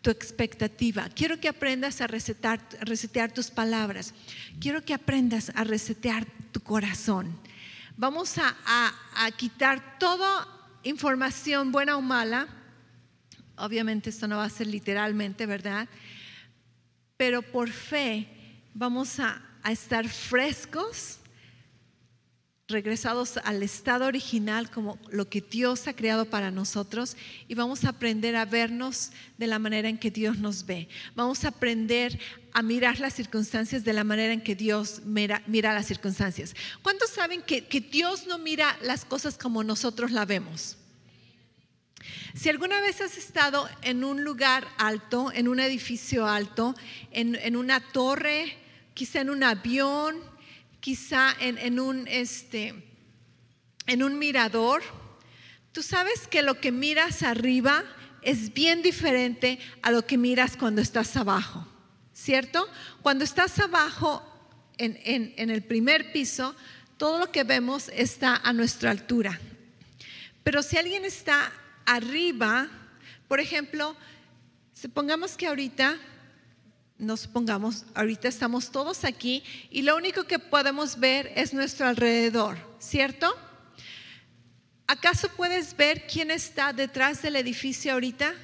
tu 0.00 0.10
expectativa, 0.10 1.08
quiero 1.14 1.38
que 1.38 1.48
aprendas 1.48 2.00
a 2.00 2.06
resetear, 2.06 2.60
resetear 2.80 3.32
tus 3.32 3.50
palabras, 3.50 4.14
quiero 4.58 4.82
que 4.84 4.94
aprendas 4.94 5.52
a 5.54 5.64
resetear 5.64 6.26
tu 6.50 6.60
corazón. 6.60 7.38
Vamos 7.96 8.38
a, 8.38 8.54
a 9.14 9.30
quitar 9.32 9.98
toda 9.98 10.61
información 10.82 11.72
buena 11.72 11.96
o 11.96 12.02
mala 12.02 12.48
Obviamente 13.56 14.10
esto 14.10 14.26
no 14.26 14.38
va 14.38 14.44
a 14.44 14.50
ser 14.50 14.66
literalmente, 14.66 15.46
¿verdad? 15.46 15.88
Pero 17.16 17.42
por 17.42 17.70
fe 17.70 18.26
vamos 18.74 19.20
a, 19.20 19.40
estar 19.70 20.08
frescos, 20.08 21.20
regresados 22.72 23.36
al 23.44 23.62
estado 23.62 24.06
original 24.06 24.70
como 24.70 24.98
lo 25.10 25.28
que 25.28 25.40
Dios 25.40 25.86
ha 25.86 25.94
creado 25.94 26.24
para 26.24 26.50
nosotros 26.50 27.16
y 27.46 27.54
vamos 27.54 27.84
a 27.84 27.90
aprender 27.90 28.34
a 28.34 28.44
vernos 28.44 29.12
de 29.38 29.46
la 29.46 29.58
manera 29.58 29.88
en 29.88 29.98
que 29.98 30.10
Dios 30.10 30.38
nos 30.38 30.66
ve. 30.66 30.88
Vamos 31.14 31.44
a 31.44 31.48
aprender 31.48 32.18
a 32.52 32.62
mirar 32.62 32.98
las 32.98 33.14
circunstancias 33.14 33.84
de 33.84 33.92
la 33.92 34.04
manera 34.04 34.32
en 34.32 34.40
que 34.40 34.56
Dios 34.56 35.02
mira, 35.04 35.42
las 35.46 35.86
circunstancias. 35.86 36.54
¿Cuántos 36.82 37.10
saben 37.10 37.42
que, 37.42 37.66
que 37.66 37.80
Dios 37.80 38.26
no 38.26 38.38
mira 38.38 38.76
las 38.82 39.04
cosas 39.04 39.38
como 39.38 39.62
nosotros 39.62 40.10
la 40.10 40.24
vemos? 40.24 40.76
Si 42.34 42.48
alguna 42.48 42.80
vez 42.80 43.00
has 43.00 43.16
estado 43.16 43.68
en 43.82 44.04
un 44.04 44.24
lugar 44.24 44.66
alto, 44.78 45.30
en 45.32 45.48
un 45.48 45.60
edificio 45.60 46.26
alto, 46.26 46.74
en, 47.10 47.56
una 47.56 47.80
torre, 47.80 48.56
quizá 48.94 49.20
en 49.20 49.30
un 49.30 49.42
avión, 49.42 50.16
quizá 50.82 51.32
en, 51.38 51.78
un, 51.78 52.08
este, 52.08 52.74
en 53.86 54.02
un 54.02 54.18
mirador, 54.18 54.82
tú 55.70 55.80
sabes 55.80 56.26
que 56.26 56.42
lo 56.42 56.60
que 56.60 56.72
miras 56.72 57.22
arriba 57.22 57.84
es 58.20 58.52
bien 58.52 58.82
diferente 58.82 59.60
a 59.82 59.92
lo 59.92 60.04
que 60.04 60.18
miras 60.18 60.56
cuando 60.56 60.82
estás 60.82 61.16
abajo, 61.16 61.64
¿cierto? 62.12 62.68
Cuando 63.00 63.22
estás 63.22 63.60
abajo 63.60 64.24
en, 64.76 64.98
en 65.36 65.50
el 65.50 65.62
primer 65.62 66.12
piso, 66.12 66.56
todo 66.96 67.20
lo 67.20 67.30
que 67.30 67.44
vemos 67.44 67.88
está 67.94 68.34
a 68.36 68.52
nuestra 68.52 68.90
altura. 68.90 69.40
Pero 70.42 70.64
si 70.64 70.78
alguien 70.78 71.04
está 71.04 71.52
arriba, 71.86 72.68
por 73.28 73.38
ejemplo, 73.38 73.96
supongamos 74.74 75.36
que 75.36 75.46
ahorita, 75.46 75.96
nos 77.02 77.20
supongamos, 77.20 77.84
ahorita 77.94 78.28
estamos 78.28 78.70
todos 78.70 79.04
aquí 79.04 79.42
y 79.70 79.82
lo 79.82 79.96
único 79.96 80.24
que 80.24 80.38
podemos 80.38 80.98
ver 80.98 81.32
es 81.34 81.52
nuestro 81.52 81.86
alrededor, 81.86 82.56
¿cierto? 82.78 83.34
¿Acaso 84.86 85.28
puedes 85.36 85.76
ver 85.76 86.06
quién 86.06 86.30
está 86.30 86.72
detrás 86.72 87.22
del 87.22 87.36
edificio 87.36 87.92
ahorita? 87.92 88.34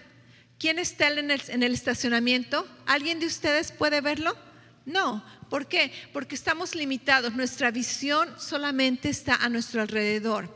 ¿Quién 0.58 0.78
está 0.78 1.08
en 1.08 1.30
el, 1.30 1.42
en 1.48 1.62
el 1.62 1.72
estacionamiento? 1.72 2.66
¿Alguien 2.86 3.20
de 3.20 3.26
ustedes 3.26 3.70
puede 3.70 4.00
verlo? 4.00 4.36
No. 4.84 5.24
¿Por 5.50 5.66
qué? 5.66 5.92
Porque 6.12 6.34
estamos 6.34 6.74
limitados. 6.74 7.34
Nuestra 7.34 7.70
visión 7.70 8.28
solamente 8.38 9.08
está 9.08 9.36
a 9.36 9.48
nuestro 9.48 9.82
alrededor. 9.82 10.52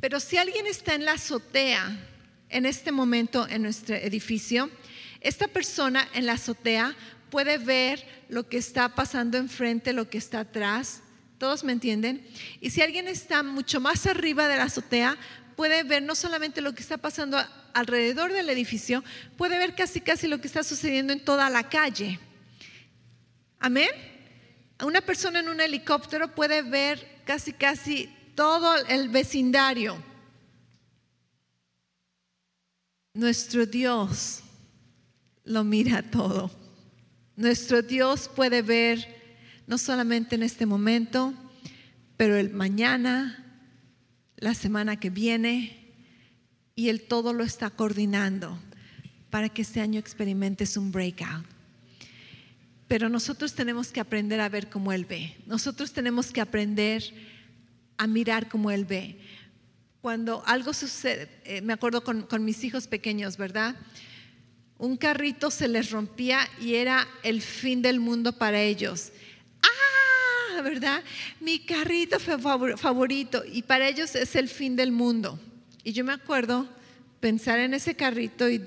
Pero 0.00 0.18
si 0.18 0.36
alguien 0.36 0.66
está 0.66 0.94
en 0.94 1.04
la 1.04 1.12
azotea, 1.12 2.04
en 2.48 2.66
este 2.66 2.90
momento 2.90 3.46
en 3.48 3.62
nuestro 3.62 3.94
edificio, 3.94 4.70
esta 5.20 5.48
persona 5.48 6.08
en 6.14 6.26
la 6.26 6.32
azotea 6.32 6.96
puede 7.30 7.58
ver 7.58 8.04
lo 8.28 8.48
que 8.48 8.56
está 8.56 8.94
pasando 8.94 9.38
enfrente, 9.38 9.92
lo 9.92 10.08
que 10.08 10.18
está 10.18 10.40
atrás. 10.40 11.02
¿Todos 11.38 11.64
me 11.64 11.72
entienden? 11.72 12.26
Y 12.60 12.70
si 12.70 12.82
alguien 12.82 13.08
está 13.08 13.42
mucho 13.42 13.80
más 13.80 14.06
arriba 14.06 14.48
de 14.48 14.56
la 14.56 14.64
azotea, 14.64 15.16
puede 15.56 15.82
ver 15.82 16.02
no 16.02 16.14
solamente 16.14 16.60
lo 16.60 16.74
que 16.74 16.82
está 16.82 16.98
pasando 16.98 17.38
alrededor 17.74 18.32
del 18.32 18.48
edificio, 18.50 19.04
puede 19.36 19.58
ver 19.58 19.74
casi 19.74 20.00
casi 20.00 20.26
lo 20.26 20.40
que 20.40 20.46
está 20.46 20.62
sucediendo 20.62 21.12
en 21.12 21.24
toda 21.24 21.48
la 21.50 21.68
calle. 21.68 22.18
Amén. 23.58 23.90
Una 24.84 25.00
persona 25.00 25.40
en 25.40 25.48
un 25.48 25.60
helicóptero 25.60 26.34
puede 26.34 26.62
ver 26.62 27.22
casi 27.24 27.52
casi 27.52 28.08
todo 28.34 28.76
el 28.86 29.08
vecindario. 29.08 29.96
Nuestro 33.14 33.66
Dios 33.66 34.42
lo 35.44 35.64
mira 35.64 36.02
todo. 36.02 36.67
Nuestro 37.38 37.82
Dios 37.82 38.28
puede 38.34 38.62
ver 38.62 39.06
no 39.68 39.78
solamente 39.78 40.34
en 40.34 40.42
este 40.42 40.66
momento, 40.66 41.32
pero 42.16 42.36
el 42.36 42.50
mañana, 42.50 43.62
la 44.38 44.54
semana 44.54 44.98
que 44.98 45.08
viene, 45.08 45.94
y 46.74 46.88
Él 46.88 47.02
todo 47.02 47.32
lo 47.32 47.44
está 47.44 47.70
coordinando 47.70 48.58
para 49.30 49.48
que 49.48 49.62
este 49.62 49.80
año 49.80 50.00
experimentes 50.00 50.76
un 50.76 50.90
breakout. 50.90 51.46
Pero 52.88 53.08
nosotros 53.08 53.54
tenemos 53.54 53.92
que 53.92 54.00
aprender 54.00 54.40
a 54.40 54.48
ver 54.48 54.68
como 54.68 54.92
Él 54.92 55.04
ve. 55.04 55.36
Nosotros 55.46 55.92
tenemos 55.92 56.32
que 56.32 56.40
aprender 56.40 57.04
a 57.98 58.08
mirar 58.08 58.48
como 58.48 58.72
Él 58.72 58.84
ve 58.84 59.16
cuando 60.00 60.42
algo 60.46 60.72
sucede, 60.72 61.28
eh, 61.44 61.60
me 61.60 61.72
acuerdo 61.72 62.02
con, 62.02 62.44
mis 62.44 62.62
hijos 62.64 62.86
pequeños, 62.86 63.36
¿verdad? 63.36 63.76
Un 64.78 64.96
carrito 64.96 65.50
se 65.50 65.66
les 65.66 65.90
rompía 65.90 66.48
y 66.60 66.76
era 66.76 67.06
el 67.24 67.42
fin 67.42 67.82
del 67.82 67.98
mundo 67.98 68.32
para 68.32 68.62
ellos. 68.62 69.10
¡Ah! 69.62 70.62
¿Verdad? 70.62 71.02
Mi 71.40 71.58
carrito 71.58 72.18
favorito 72.20 73.42
y 73.44 73.62
para 73.62 73.88
ellos 73.88 74.14
es 74.14 74.36
el 74.36 74.48
fin 74.48 74.76
del 74.76 74.92
mundo. 74.92 75.38
Y 75.82 75.92
yo 75.92 76.04
me 76.04 76.12
acuerdo 76.12 76.68
pensar 77.20 77.58
en 77.58 77.74
ese 77.74 77.96
carrito 77.96 78.48
y 78.48 78.62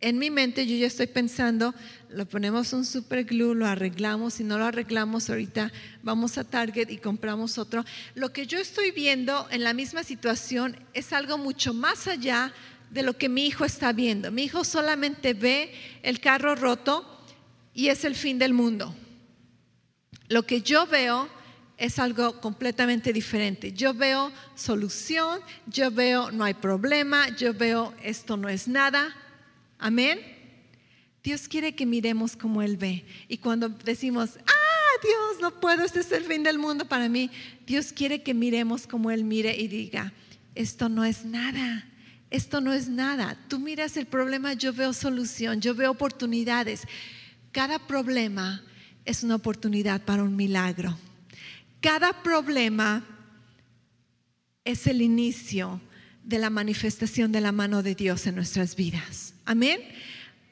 en 0.00 0.18
mi 0.18 0.30
mente 0.30 0.66
yo 0.66 0.76
ya 0.76 0.86
estoy 0.86 1.06
pensando, 1.06 1.74
lo 2.10 2.26
ponemos 2.26 2.72
un 2.72 2.84
super 2.84 3.24
glue, 3.24 3.54
lo 3.54 3.66
arreglamos, 3.66 4.34
si 4.34 4.44
no 4.44 4.58
lo 4.58 4.66
arreglamos 4.66 5.30
ahorita 5.30 5.72
vamos 6.02 6.36
a 6.36 6.44
Target 6.44 6.90
y 6.90 6.98
compramos 6.98 7.56
otro. 7.56 7.84
Lo 8.14 8.32
que 8.32 8.46
yo 8.46 8.58
estoy 8.58 8.90
viendo 8.90 9.48
en 9.50 9.64
la 9.64 9.72
misma 9.72 10.04
situación 10.04 10.76
es 10.92 11.12
algo 11.12 11.38
mucho 11.38 11.72
más 11.72 12.06
allá 12.06 12.52
de 12.90 13.02
lo 13.02 13.16
que 13.16 13.28
mi 13.28 13.46
hijo 13.46 13.64
está 13.64 13.92
viendo. 13.92 14.30
Mi 14.30 14.44
hijo 14.44 14.64
solamente 14.64 15.34
ve 15.34 15.72
el 16.02 16.20
carro 16.20 16.54
roto 16.54 17.04
y 17.72 17.88
es 17.88 18.04
el 18.04 18.14
fin 18.14 18.38
del 18.38 18.52
mundo. 18.52 18.94
Lo 20.28 20.44
que 20.44 20.62
yo 20.62 20.86
veo 20.86 21.28
es 21.76 21.98
algo 21.98 22.40
completamente 22.40 23.12
diferente. 23.12 23.72
Yo 23.72 23.94
veo 23.94 24.32
solución, 24.54 25.40
yo 25.66 25.90
veo 25.90 26.30
no 26.30 26.44
hay 26.44 26.54
problema, 26.54 27.28
yo 27.36 27.52
veo 27.52 27.92
esto 28.02 28.36
no 28.36 28.48
es 28.48 28.68
nada, 28.68 29.14
Amén. 29.84 30.18
Dios 31.22 31.46
quiere 31.46 31.74
que 31.74 31.84
miremos 31.84 32.36
como 32.36 32.62
Él 32.62 32.78
ve. 32.78 33.04
Y 33.28 33.36
cuando 33.36 33.68
decimos, 33.68 34.30
ah, 34.38 35.00
Dios, 35.02 35.42
no 35.42 35.60
puedo, 35.60 35.84
este 35.84 36.00
es 36.00 36.10
el 36.12 36.24
fin 36.24 36.42
del 36.42 36.58
mundo 36.58 36.86
para 36.86 37.08
mí, 37.10 37.30
Dios 37.66 37.92
quiere 37.92 38.22
que 38.22 38.32
miremos 38.32 38.86
como 38.86 39.10
Él 39.10 39.24
mire 39.24 39.54
y 39.54 39.68
diga, 39.68 40.14
esto 40.54 40.88
no 40.88 41.04
es 41.04 41.26
nada. 41.26 41.86
Esto 42.34 42.60
no 42.60 42.72
es 42.72 42.88
nada. 42.88 43.38
Tú 43.46 43.60
miras 43.60 43.96
el 43.96 44.06
problema, 44.06 44.54
yo 44.54 44.72
veo 44.72 44.92
solución, 44.92 45.60
yo 45.60 45.72
veo 45.72 45.92
oportunidades. 45.92 46.82
Cada 47.52 47.78
problema 47.78 48.60
es 49.04 49.22
una 49.22 49.36
oportunidad 49.36 50.02
para 50.02 50.24
un 50.24 50.34
milagro. 50.34 50.98
Cada 51.80 52.24
problema 52.24 53.04
es 54.64 54.88
el 54.88 55.00
inicio 55.00 55.80
de 56.24 56.40
la 56.40 56.50
manifestación 56.50 57.30
de 57.30 57.40
la 57.40 57.52
mano 57.52 57.84
de 57.84 57.94
Dios 57.94 58.26
en 58.26 58.34
nuestras 58.34 58.74
vidas. 58.74 59.34
Amén. 59.44 59.78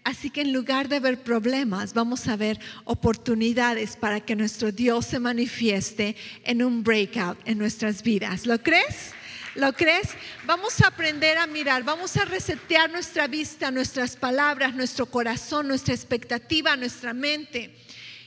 Así 0.05 0.30
que 0.30 0.43
en 0.43 0.53
lugar 0.53 0.89
de 0.89 1.01
ver 1.01 1.24
problemas, 1.24 1.95
vamos 1.95 2.28
a 2.28 2.37
ver 2.37 2.61
oportunidades 2.85 3.97
para 3.97 4.20
que 4.20 4.37
nuestro 4.37 4.70
Dios 4.70 5.07
se 5.07 5.18
manifieste 5.18 6.14
en 6.45 6.62
un 6.62 6.85
breakout 6.85 7.39
en 7.45 7.59
nuestras 7.59 8.05
vidas. 8.05 8.47
¿Lo 8.47 8.62
crees? 8.62 9.14
¿Lo 9.55 9.74
crees? 9.74 10.09
Vamos 10.46 10.80
a 10.80 10.88
aprender 10.88 11.36
a 11.36 11.46
mirar, 11.46 11.82
vamos 11.82 12.16
a 12.16 12.24
resetear 12.24 12.90
nuestra 12.90 13.26
vista, 13.26 13.70
nuestras 13.70 14.16
palabras, 14.16 14.74
nuestro 14.74 15.07
corazón, 15.07 15.68
nuestra 15.68 15.92
expectativa, 15.92 16.74
nuestra 16.76 17.12
mente. 17.12 17.76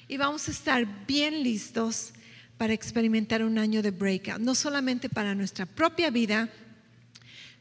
Y 0.07 0.17
vamos 0.17 0.47
a 0.47 0.51
estar 0.51 1.05
bien 1.07 1.41
listos 1.41 2.13
para 2.57 2.73
experimentar 2.73 3.43
un 3.43 3.57
año 3.57 3.81
de 3.81 3.89
breakout, 3.89 4.39
no 4.39 4.53
solamente 4.53 5.09
para 5.09 5.33
nuestra 5.33 5.65
propia 5.65 6.11
vida, 6.11 6.47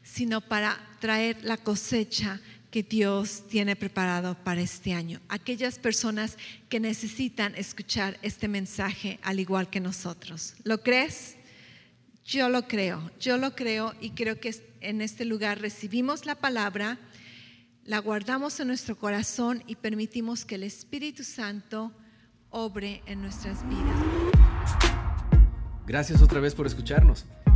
sino 0.03 0.41
para 0.41 0.79
traer 0.99 1.43
la 1.43 1.57
cosecha 1.57 2.39
que 2.69 2.83
Dios 2.83 3.47
tiene 3.47 3.75
preparado 3.75 4.35
para 4.43 4.61
este 4.61 4.93
año. 4.93 5.21
Aquellas 5.27 5.79
personas 5.79 6.37
que 6.69 6.79
necesitan 6.79 7.55
escuchar 7.55 8.19
este 8.21 8.47
mensaje 8.47 9.17
al 9.23 9.39
igual 9.39 9.69
que 9.69 9.79
nosotros. 9.79 10.53
¿Lo 10.63 10.83
crees? 10.83 11.35
Yo 12.25 12.49
lo 12.49 12.67
creo, 12.67 13.11
yo 13.19 13.37
lo 13.37 13.53
creo 13.53 13.93
y 14.01 14.09
creo 14.09 14.39
que 14.39 14.55
en 14.81 15.01
este 15.01 15.25
lugar 15.25 15.61
recibimos 15.61 16.25
la 16.25 16.33
palabra, 16.33 16.97
la 17.83 17.99
guardamos 17.99 18.59
en 18.59 18.67
nuestro 18.67 18.97
corazón 18.97 19.61
y 19.67 19.75
permitimos 19.75 20.43
que 20.43 20.55
el 20.55 20.63
Espíritu 20.63 21.23
Santo 21.23 21.91
obre 22.49 23.03
en 23.05 23.21
nuestras 23.21 23.61
vidas. 23.69 23.99
Gracias 25.85 26.23
otra 26.23 26.39
vez 26.39 26.55
por 26.55 26.65
escucharnos. 26.65 27.27